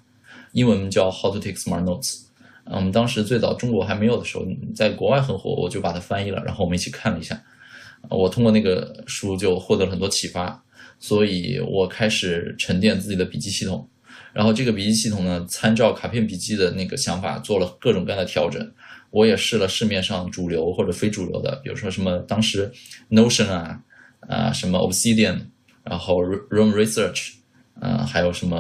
[0.53, 2.15] 英文叫《How to Take Smart Notes》。
[2.65, 7.41] 啊，我们当时最早中国还没有的时候，在国外很火，我就把它翻译了，然后我们一起看了一下。
[8.11, 10.63] 我通过那个书就获得了很多启发，
[10.99, 13.89] 所以我开始沉淀自己的笔记系统。
[14.33, 18.71] 然后这个笔记系统呢，参照卡片笔记的那个想法，做了各种各样的调整。
[19.17, 22.71] 我也试了市面上主流或者非主流的，比如说什么当时
[23.09, 23.81] Notion 啊，
[24.29, 25.39] 啊什么 Obsidian，
[25.83, 27.37] 然后 Room Research，
[27.81, 28.59] 啊还有什么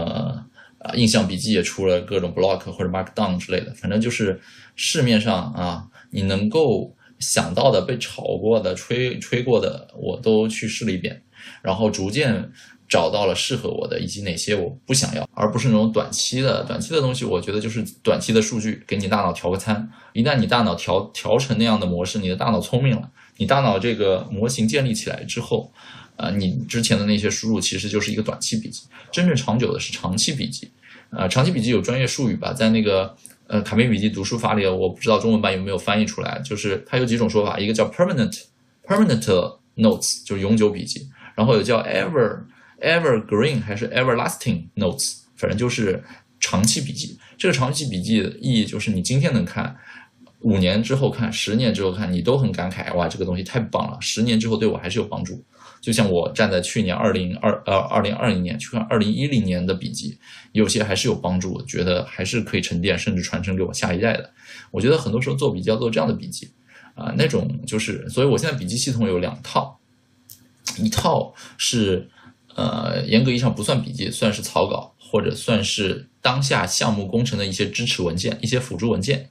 [0.78, 4.40] 啊印象笔记也出了各种 Block 或者 Markdown 之类的，反正就是
[4.76, 11.22] 市面上啊你能够想到的被炒过的、吹吹过的，我都去试了一遍，
[11.60, 12.50] 然后逐渐。
[12.88, 16.62] 找到了适合我的，以及哪些我不想要，而不是那种短期的。
[16.64, 19.88] 短期的东西，我觉得就是短期的数据，给你大脑调个餐。
[20.12, 25.72] 一旦你大脑调调成那样的模式，你的大脑聪明了，你大脑这个模型建立起来之后，
[26.16, 28.82] 啊，你之前的那些输入其实就是一个短期笔记。
[29.10, 30.70] 真正长久的是长期笔记。
[31.10, 36.40] 啊，长期笔记有专业术语吧，在那个呃卡片笔记读书法里，我不知道中文版有没有翻译出来。
[36.44, 38.42] 就是它有几种说法，一个叫 permanent
[38.84, 42.40] permanent notes，就是永久笔记，然后有叫 ever。
[42.80, 46.02] Evergreen 还是 Everlasting Notes，反正就是
[46.38, 47.18] 长期笔记。
[47.38, 49.76] 这个长期笔记的意义就是你今天能看，
[50.40, 53.98] 五年之后看，十年之后看，你都很感慨，哇，这个东西太棒了！
[54.00, 55.42] 十年之后对我还是有帮助。
[55.80, 60.18] 就像我站在去年二零二呃二零二零年去看二零一零年的笔记，
[60.52, 64.30] 有些还是有帮助，觉得还是可以沉淀，甚至传承给我下一代的。
[64.70, 66.50] 我觉得很多时候做笔记要做这样的笔记
[66.94, 69.78] 啊，那种就是，所以我现在笔记系统有两套，
[70.78, 72.10] 一套是。
[72.56, 79.28] 呃，严格意义上不算笔记，算是草稿或者算是当下项目工程的一些支持文件、一些辅助文件。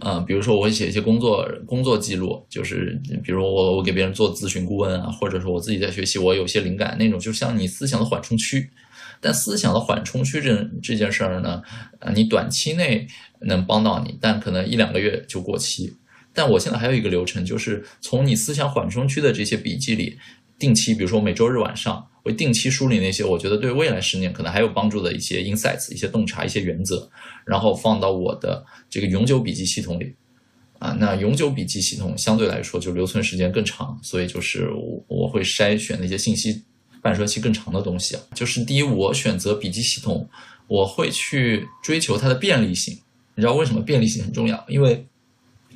[0.00, 8.70] 嗯，比如说我会写一些工作工作记录，就是比如我我给别人做咨询顾问啊，或者说我自己在学习，我有些灵感那种，就像你思想的缓冲区。
[9.18, 11.62] 但思想的缓冲区这这件事儿呢，
[12.00, 13.06] 啊，你短期内
[13.40, 15.96] 能帮到你，但可能一两个月就过期。
[16.34, 20.18] 但我现在还有一个流程，就是从你思想缓冲区的这些笔记里，
[20.58, 27.08] 定期，比如说每周日晚上，会定期梳理那些我觉得对未来十年可能还有帮助的一些 insights、一些洞察、一些原则，
[27.44, 30.14] 然后放到我的这个永久笔记系统里。
[30.78, 36.62] 啊，那永久笔记系统相对来说就留存时间更长，所以就是我我会筛选那些信息
[37.00, 38.20] 半衰期更长的东西啊。
[38.34, 40.28] 就是第一，我选择笔记系统，
[40.68, 42.94] 我会去追求它的便利性。
[43.34, 44.62] 你知道为什么便利性很重要？
[44.68, 45.06] 因为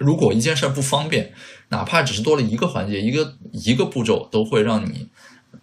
[0.00, 1.30] 如果一件事儿不方便，
[1.68, 5.06] 哪怕只是多了一个环节、一个一个步骤，都会让你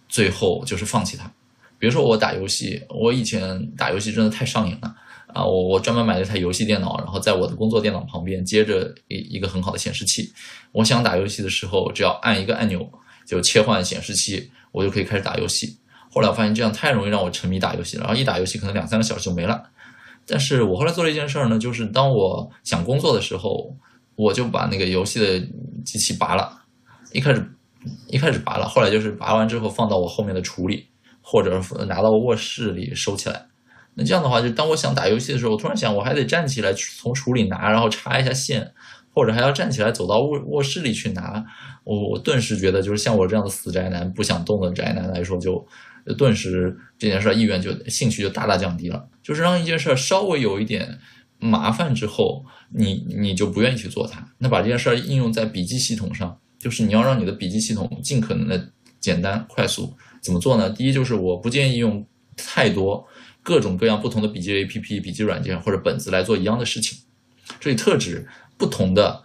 [0.08, 1.28] 最后就是放弃它。
[1.76, 4.94] 比如说我打游戏，我以前打游戏真的太上瘾了
[5.34, 5.44] 啊！
[5.44, 10.32] 我我专门买了一台游戏电脑，然后在我的工作电脑旁边接着一一个很好的显示器。
[10.70, 12.88] 我想打游戏的时候，只要按一个按钮
[13.26, 15.78] 就切换显示器，我就可以开始打游戏。
[16.12, 19.64] 后来我发现这样太容易让我沉迷打游戏了，然后一打游戏可能两三个小时就没了。
[20.24, 23.76] 但是我后来做了一件事儿呢，就是当我想工作的时候。
[24.18, 25.38] 我就把那个游戏的
[25.84, 26.60] 机器拔了，
[27.12, 27.40] 一开始
[28.08, 30.88] 一开始拔了，后来就是拔完之后放到我后面的橱里，
[31.22, 31.56] 或者
[31.86, 33.46] 拿到卧室里收起来。
[33.94, 38.72] 那这样的话，就当我想打游戏的时候，我突然想我还得站起来从橱里拿，然后插一下线，
[39.14, 41.44] 或者还要站起来走到卧卧室里去拿。
[41.84, 45.64] 我我顿时觉得，就是像我这样的死宅男、不想动的宅男来说，就
[46.16, 49.08] 顿时这件事意愿就兴趣就大大降低了。
[49.22, 50.98] 就是让一件事稍微有一点。
[51.38, 54.32] 麻烦之后，你你就不愿意去做它。
[54.38, 59.96] 那把这件事儿应用在笔记系统上，就是你要让你的笔记系统尽可能的简单快速。
[60.20, 60.68] 怎么做呢？
[60.70, 62.04] 第一就是我不建议用
[62.36, 63.06] 太多
[63.42, 66.98] 各种各样不同的笔记 APP、笔记软件或者本子来做一样的事情。
[67.60, 69.24] 这里特指不同的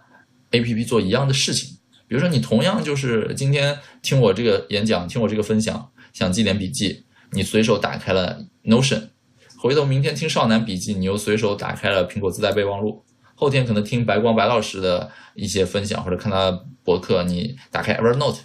[0.52, 1.78] APP 做一样的事情。
[2.06, 9.08] 比如说你同样就是今天听我这个演讲，听我这个分享，想记点笔记，你随手打开了 Notion。
[9.64, 13.02] 回头明天听少男笔记，你又随手打开了苹果自带备忘录。
[13.34, 16.50] 后天可能听白光白老师的一些分享，或者看他
[16.82, 18.40] 博客，你打开 Evernote，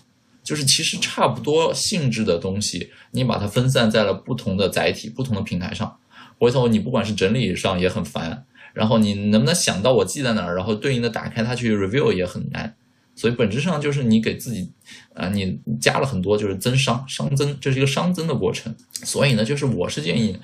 [0.46, 5.98] 就是其实差不多性质的东西，你把它分散在了不同的载体、不同的平台上。
[6.38, 12.74] 回头你不管是整理上也很烦，然后你能不能想到我记在哪儿，然后对应的打开它去 review 也很难。
[13.14, 14.72] 所以本质上就是你给自己，
[15.14, 18.74] 啊，你加了很多就是增伤、熵增，这是一个熵增的过程。
[19.04, 20.40] 所以呢，就是我是建议。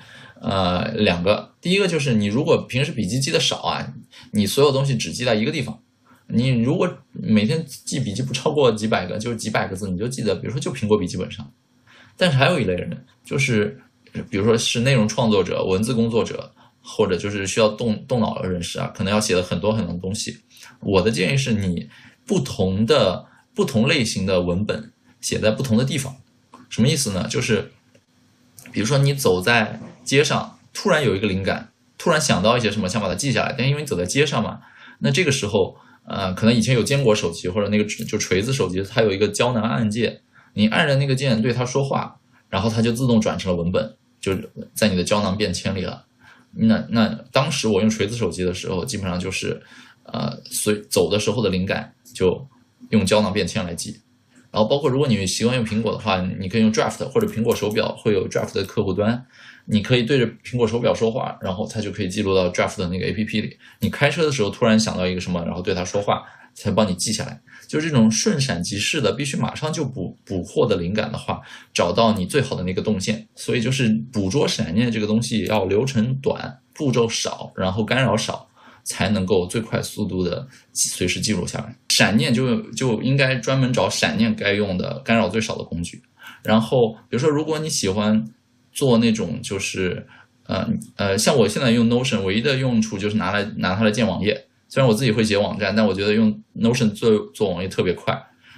[0.46, 3.92] 呃，两个，第一个就是你如果平时笔记记的少啊，
[4.30, 5.82] 你所有东西只记在一个地方。
[6.28, 11.52] 你如果每天记笔记不超过几百个，就是几百个字，你就记得，比如说就苹果笔记本上。
[12.16, 13.80] 但是还有一类人，就是
[14.30, 20.38] 比如说是内容创作者、文字工作者，或者就是需要动动脑的人士啊，可能要写的很多很多东西。
[20.78, 21.88] 我的建议是你
[22.24, 26.14] 不同的不同类型的文本写在不同的地方。
[26.68, 27.26] 什么意思呢？
[27.28, 27.72] 就是
[28.70, 33.54] 比如说你走在街上突然有一个灵感，突然想到一些什么，想把它记下来。
[33.58, 34.60] 但因为你走在街上嘛，
[35.00, 35.76] 那这个时候，
[36.06, 40.20] 呃，可能以前有坚果手机或者那个就锤子手机，它有一个胶囊按键，
[40.54, 44.34] 你按着那个键对它说话，然后它就自动转成了文本，就
[44.72, 46.04] 在你的胶囊便签里了。
[46.52, 49.60] 那那当时我用锤子手机的时候，基本上就是，
[50.04, 52.46] 呃，随走的时候的灵感就
[52.90, 54.00] 用胶囊便签来记。
[54.52, 59.26] 然后包括如果你习惯用苹果的话，你可以用 Draft 或者苹果手表会有 Draft 的客户端。
[59.68, 63.58] 你可以对着苹果手表说话，然后它就可以记录到 Draft 的那个 A P P 里。
[63.80, 66.22] 你开车的时候突然想到一个什么，然后对它说话，
[66.54, 67.40] 才帮你记下来。
[67.66, 71.40] 就是这种瞬闪即逝的，必须马上就捕捕获的灵感的话，
[71.74, 73.26] 找到你最好的那个动线。
[73.34, 78.48] 所以就是捕捉闪念这个东西要流程短、步骤少，然后干扰少，
[78.84, 81.74] 才能够最快速度的随时记录下来。
[81.88, 86.00] 闪念就就应该专门找闪念该用的、干扰最少的工具。
[86.44, 88.24] 然后比如说，如果你喜欢。
[88.76, 90.06] 做那种就是，
[90.44, 94.46] 呃呃，像我现在用 Notion，唯一的用处就是拿来拿它来建网页。
[94.68, 98.14] 虽然我自己会写网站，但我觉得用 Notion 做做网页特别快。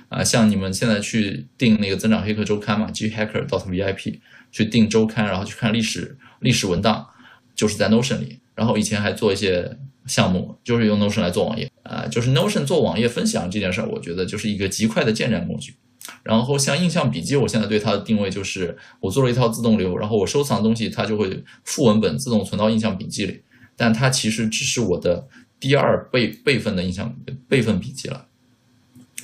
[0.09, 4.19] 啊，像你们现在去订那个增长黑客周刊嘛，G Hacker dot VIP
[4.51, 7.07] 去订周刊，然后去看历史历史文档，
[7.55, 8.41] 就是在 Notion 里。
[8.57, 11.71] 然后以前还做一些项目，就是用 Notion 来做网页。
[11.85, 15.75] 啊，就是 Notion 做网页分享这件事儿，我觉得就是一个极快的建站工具。
[16.23, 23.43] 然后像印象笔记，我现在对它的定位就是，我做了一套自动流，然后我收藏的东西，它就会副文本自动存到印象笔记里，
[23.77, 25.29] 但它其实只是我的
[25.61, 27.15] 第二备备份的印象
[27.49, 28.27] 备份笔记了。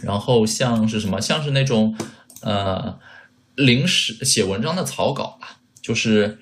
[0.03, 1.97] 然后像是什么，像是那种
[2.43, 2.99] 呃
[3.55, 6.39] 临时写文章的草稿吧，就是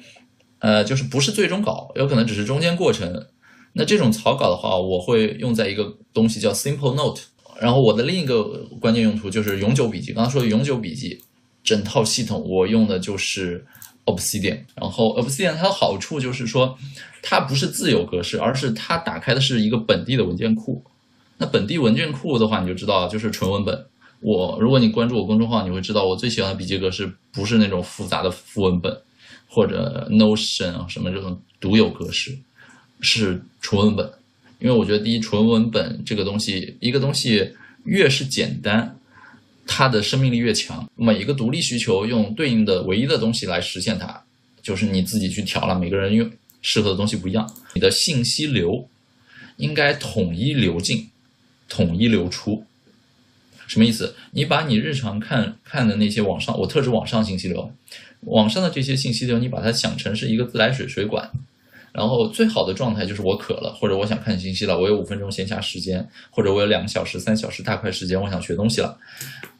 [0.58, 3.28] 呃就是不是最终稿，有可能只是中间过程，
[3.74, 7.22] 那这种草稿的话，我会用在一个东西叫 Simple Note。
[7.62, 8.42] 然后我的另一个
[8.80, 10.12] 关键用途就是永久笔记。
[10.12, 11.22] 刚刚说的永久笔记，
[11.62, 13.64] 整套系统我用的就是
[14.04, 14.58] Obsidian。
[14.74, 16.76] 然后 Obsidian 它的好处就是说，
[17.22, 20.82] 它不是自由格式，而是它打开的是一个本地的文件库。
[21.38, 23.86] 那本地文件库的话，你就知道就是纯文本。
[24.18, 29.00] 我如果你关注我公众号，你会知道我最喜欢的笔记格式不是那种复杂的副文本
[29.46, 32.36] 或者 Notion 啊什么这种独有格式，
[33.00, 34.12] 是纯文本。
[34.62, 37.50] 因为我觉得，第一，纯文本这个东西，一个东西
[37.82, 38.96] 越是简单，
[39.66, 40.88] 它的生命力越强。
[40.94, 44.22] 每一个独立需求用对应的唯一的东西来实现它，
[44.62, 45.76] 就是你自己去调了。
[45.76, 46.30] 每个人用
[46.62, 47.52] 适合的东西不一样。
[47.74, 48.88] 你的信息流
[49.56, 51.10] 应该统一流进，
[51.68, 52.64] 统一流出。
[53.66, 54.14] 什么意思？
[54.30, 57.74] 你把你日常看看的那些网上，我特指网上信息流，
[58.20, 61.28] 网上的这些信息流，你把它想成是一个自来水水管。
[61.92, 68.98] 然后最好的状态就是我渴了，或者我想看信息了，我有五分钟闲暇时间，或者我有两个小时、三小时大块时间，我想学东西了，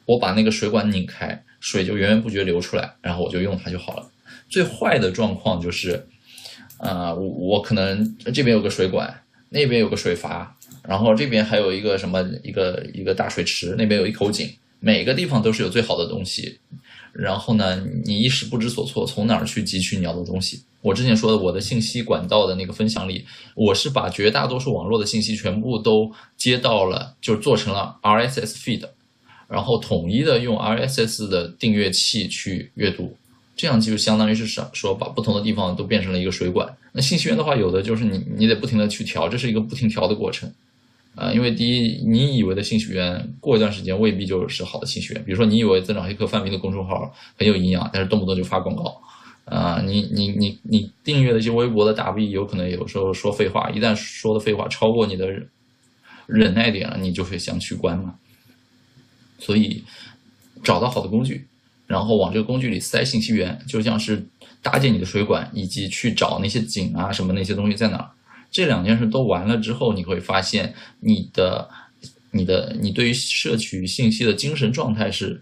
[0.05, 4.09] 我把那个水管拧开，水就源源不绝流出来，然后我就用它就好了。
[4.49, 6.05] 最坏的状况就是，
[6.77, 16.59] 呃，我我可能这边有个水管，那边有个水阀，然后这边还有一个什么一个一个大水池，那边有一口井，每个地方都是有最好的东西，
[17.13, 20.63] 然后呢，你一时不知所措，从哪儿去汲取你要的东西？
[20.81, 23.23] 我之前说的我的信息管道的那个分享里，
[23.55, 28.83] 我是把绝大多数网络的信息全部都接到了，就做成了 RSS feed，
[29.47, 33.15] 然后统一的用 RSS 的订阅器去阅读，
[33.55, 36.67] 这样就相当于是说说把不同的地方都变成了一个水管。
[36.91, 40.51] 那信息源的话，有的就是你你得不停的去调，这是一个不停调的过程，
[41.15, 48.99] 啊，因为第一，你以为的信息源过一段时间未必就是好的信息源，比如说你以为增长黑客范围的公众号很有营养，但是动不动就发广告。
[49.45, 55.29] 啊，你你你你订阅的一些微博的大 V，有可能有时候说废话，一旦说的废话超过你的
[56.27, 58.15] 忍耐点了，你就会想取关嘛。
[59.37, 59.83] 所以
[60.63, 61.45] 找到好的工具，
[61.87, 64.25] 然后往这个工具里塞信息源，就像是
[64.61, 68.09] 搭建你的水管，以及去找那些井啊什么那些东西在哪儿。
[68.53, 71.67] 这两件事都完了之后，你会发现你的
[72.31, 75.41] 你的你对于摄取信息的精神状态是。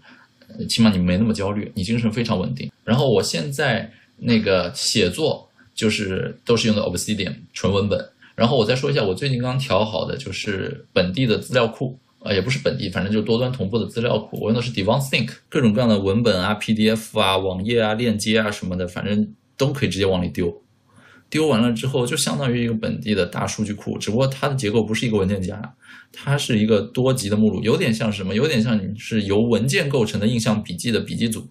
[0.68, 2.70] 起码你没那么焦虑，你精神非常稳定。
[2.84, 8.06] 然后我现在那个写作就是都是用的 Obsidian 纯文本。
[8.34, 14.38] 然后我再说一下，我最近刚调好的就是本地的资料库，呃，也不是本地，反正就是多端同步的资料库。
[14.42, 20.61] 我用的是 DevonSync，各种各样的文本啊、PDF 啊、网页啊、链接啊什么的，反正都可以直接往里丢。
[21.32, 25.74] 丢完了之后，就相当于一个本地的大数据库，只不过它的结构不是一个文件夹，
[26.12, 28.34] 它是一个多级的目录，有点像什么？
[28.34, 31.48] 有点像你是由文件构成的印象笔记的笔记组，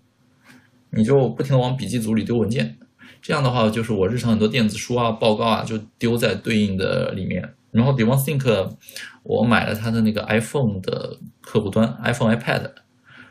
[0.92, 2.78] 你就不停的往笔记组里丢文件，
[3.24, 7.56] 这样的话，就是我日常很多电子书啊、报告啊，就丢在对应的里面。
[7.72, 8.76] 然后 DevonSync，
[9.24, 12.70] 我买了它的那个 iPhone 的客户端，iPhone、iPad，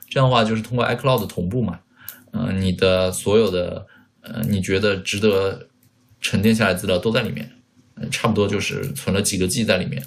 [0.09, 1.79] 这样的话就是通过 iCloud 同步嘛，
[2.33, 3.87] 嗯，你的所有的，
[4.23, 5.69] 呃，你觉得值得。
[6.21, 7.51] 沉淀下来资料都在里面，
[8.11, 10.03] 差不多就是存了几个 G 在里面。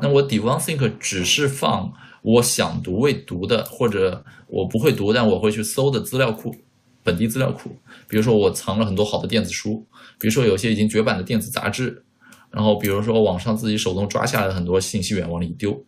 [0.00, 1.92] 那我 DevonSync 只是放
[2.22, 6.54] 我想读未读的，或者我不会读但我会去搜的资料库，
[7.02, 7.76] 本地资料库。
[8.08, 9.86] 比如说我藏了很多好的电子书，
[10.18, 12.04] 比如说有些已经绝版的电子杂志，
[12.50, 15.84] 然后比如说网上自己手动抓下来的很多信息源往里丢。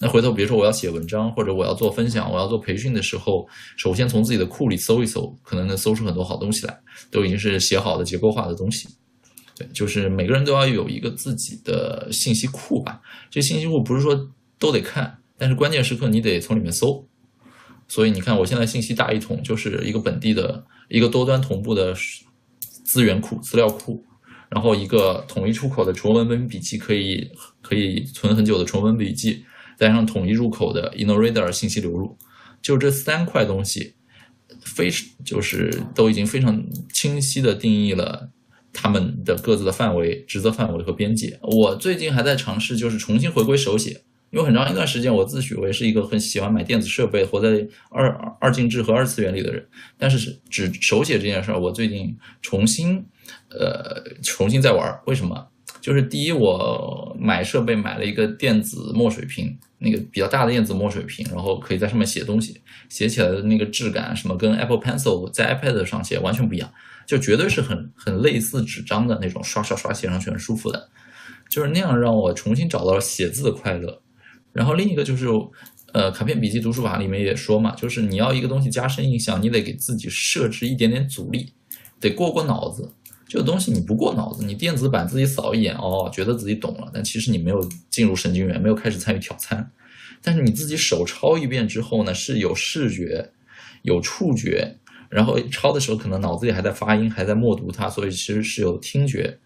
[0.00, 3.46] 那回头比如说我要写文章或者我要做分享，我要做培训的时候，
[3.76, 8.88] 首先从自己的库里搜一搜，可能能搜出很多好东西来，都已经是写好的结构化的东西。
[9.56, 13.00] 对，就是每个人都要有一个自己的信息库吧。
[13.30, 14.28] 这信息库不是说
[14.58, 17.06] 都得看，但是关键时刻你得从里面搜。
[17.86, 21.94] 所以你看，我现在信息大一统就是一个本地的一个多端同步的
[22.82, 24.02] 资源库、资料库，
[24.48, 27.30] 然后一个统一出口的纯文本笔记，可以
[27.60, 29.44] 可以存很久的纯文笔记，
[29.78, 32.16] 加上统一入口的 InnoReader 信息流入，
[32.62, 33.94] 就这三块东西，
[34.62, 34.90] 非
[35.22, 38.30] 就是都已经非常清晰的定义了。
[38.74, 41.38] 他们的各自的范围、职责范围和边界。
[41.40, 44.02] 我最近还在尝试，就是重新回归手写。
[44.30, 48.10] 因为很长一段时间，我自诩为是一个很喜欢买电子设备、活在二
[48.40, 49.64] 二进制和二次元里的人。
[49.96, 52.96] 但是，只手写这件事儿，我最近重新，
[53.50, 55.00] 呃，重新在玩。
[55.06, 55.46] 为什么？
[55.80, 66.68] 就是第一，我买设备买了一个电子墨水屏，那个比较大的电子墨水屏，然后可以在上面写东西，写起来的那个质感，什么跟 Apple Pencil 在 iPad 上写完全不一样。
[67.06, 70.88] 就绝对是很很类似纸张的那种，刷刷刷写上去很舒服的，
[71.48, 74.00] 就是那样让我重新找到了写字的快乐。
[74.52, 75.26] 然后另一个就是，
[75.92, 81.52] 呃，卡片笔记读书法里面也说嘛，就是你要一个东西加深印象，你得给自己设置一点点阻力，
[82.00, 82.92] 得过过脑子。
[83.26, 89.68] 这个东西你不过脑子，你电子版自己扫一眼，哦，觉得自己懂了，但其实你没有进入神经元，没有开始参与挑参。
[90.22, 93.32] 但是你自己手抄一遍之后呢，是有视觉、
[93.82, 94.76] 有触觉，
[95.08, 99.38] 然后抄的时候可能脑子里还在发音，还在默读它，所以其实是有听觉，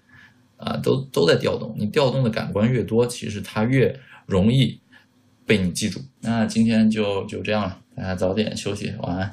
[0.56, 1.74] 啊，都都在调动。
[1.78, 4.80] 你调动的感官越多，其实它越容易
[5.44, 6.00] 被你记住。
[6.20, 9.30] 那今天就就这样了，大家早点休息，晚安。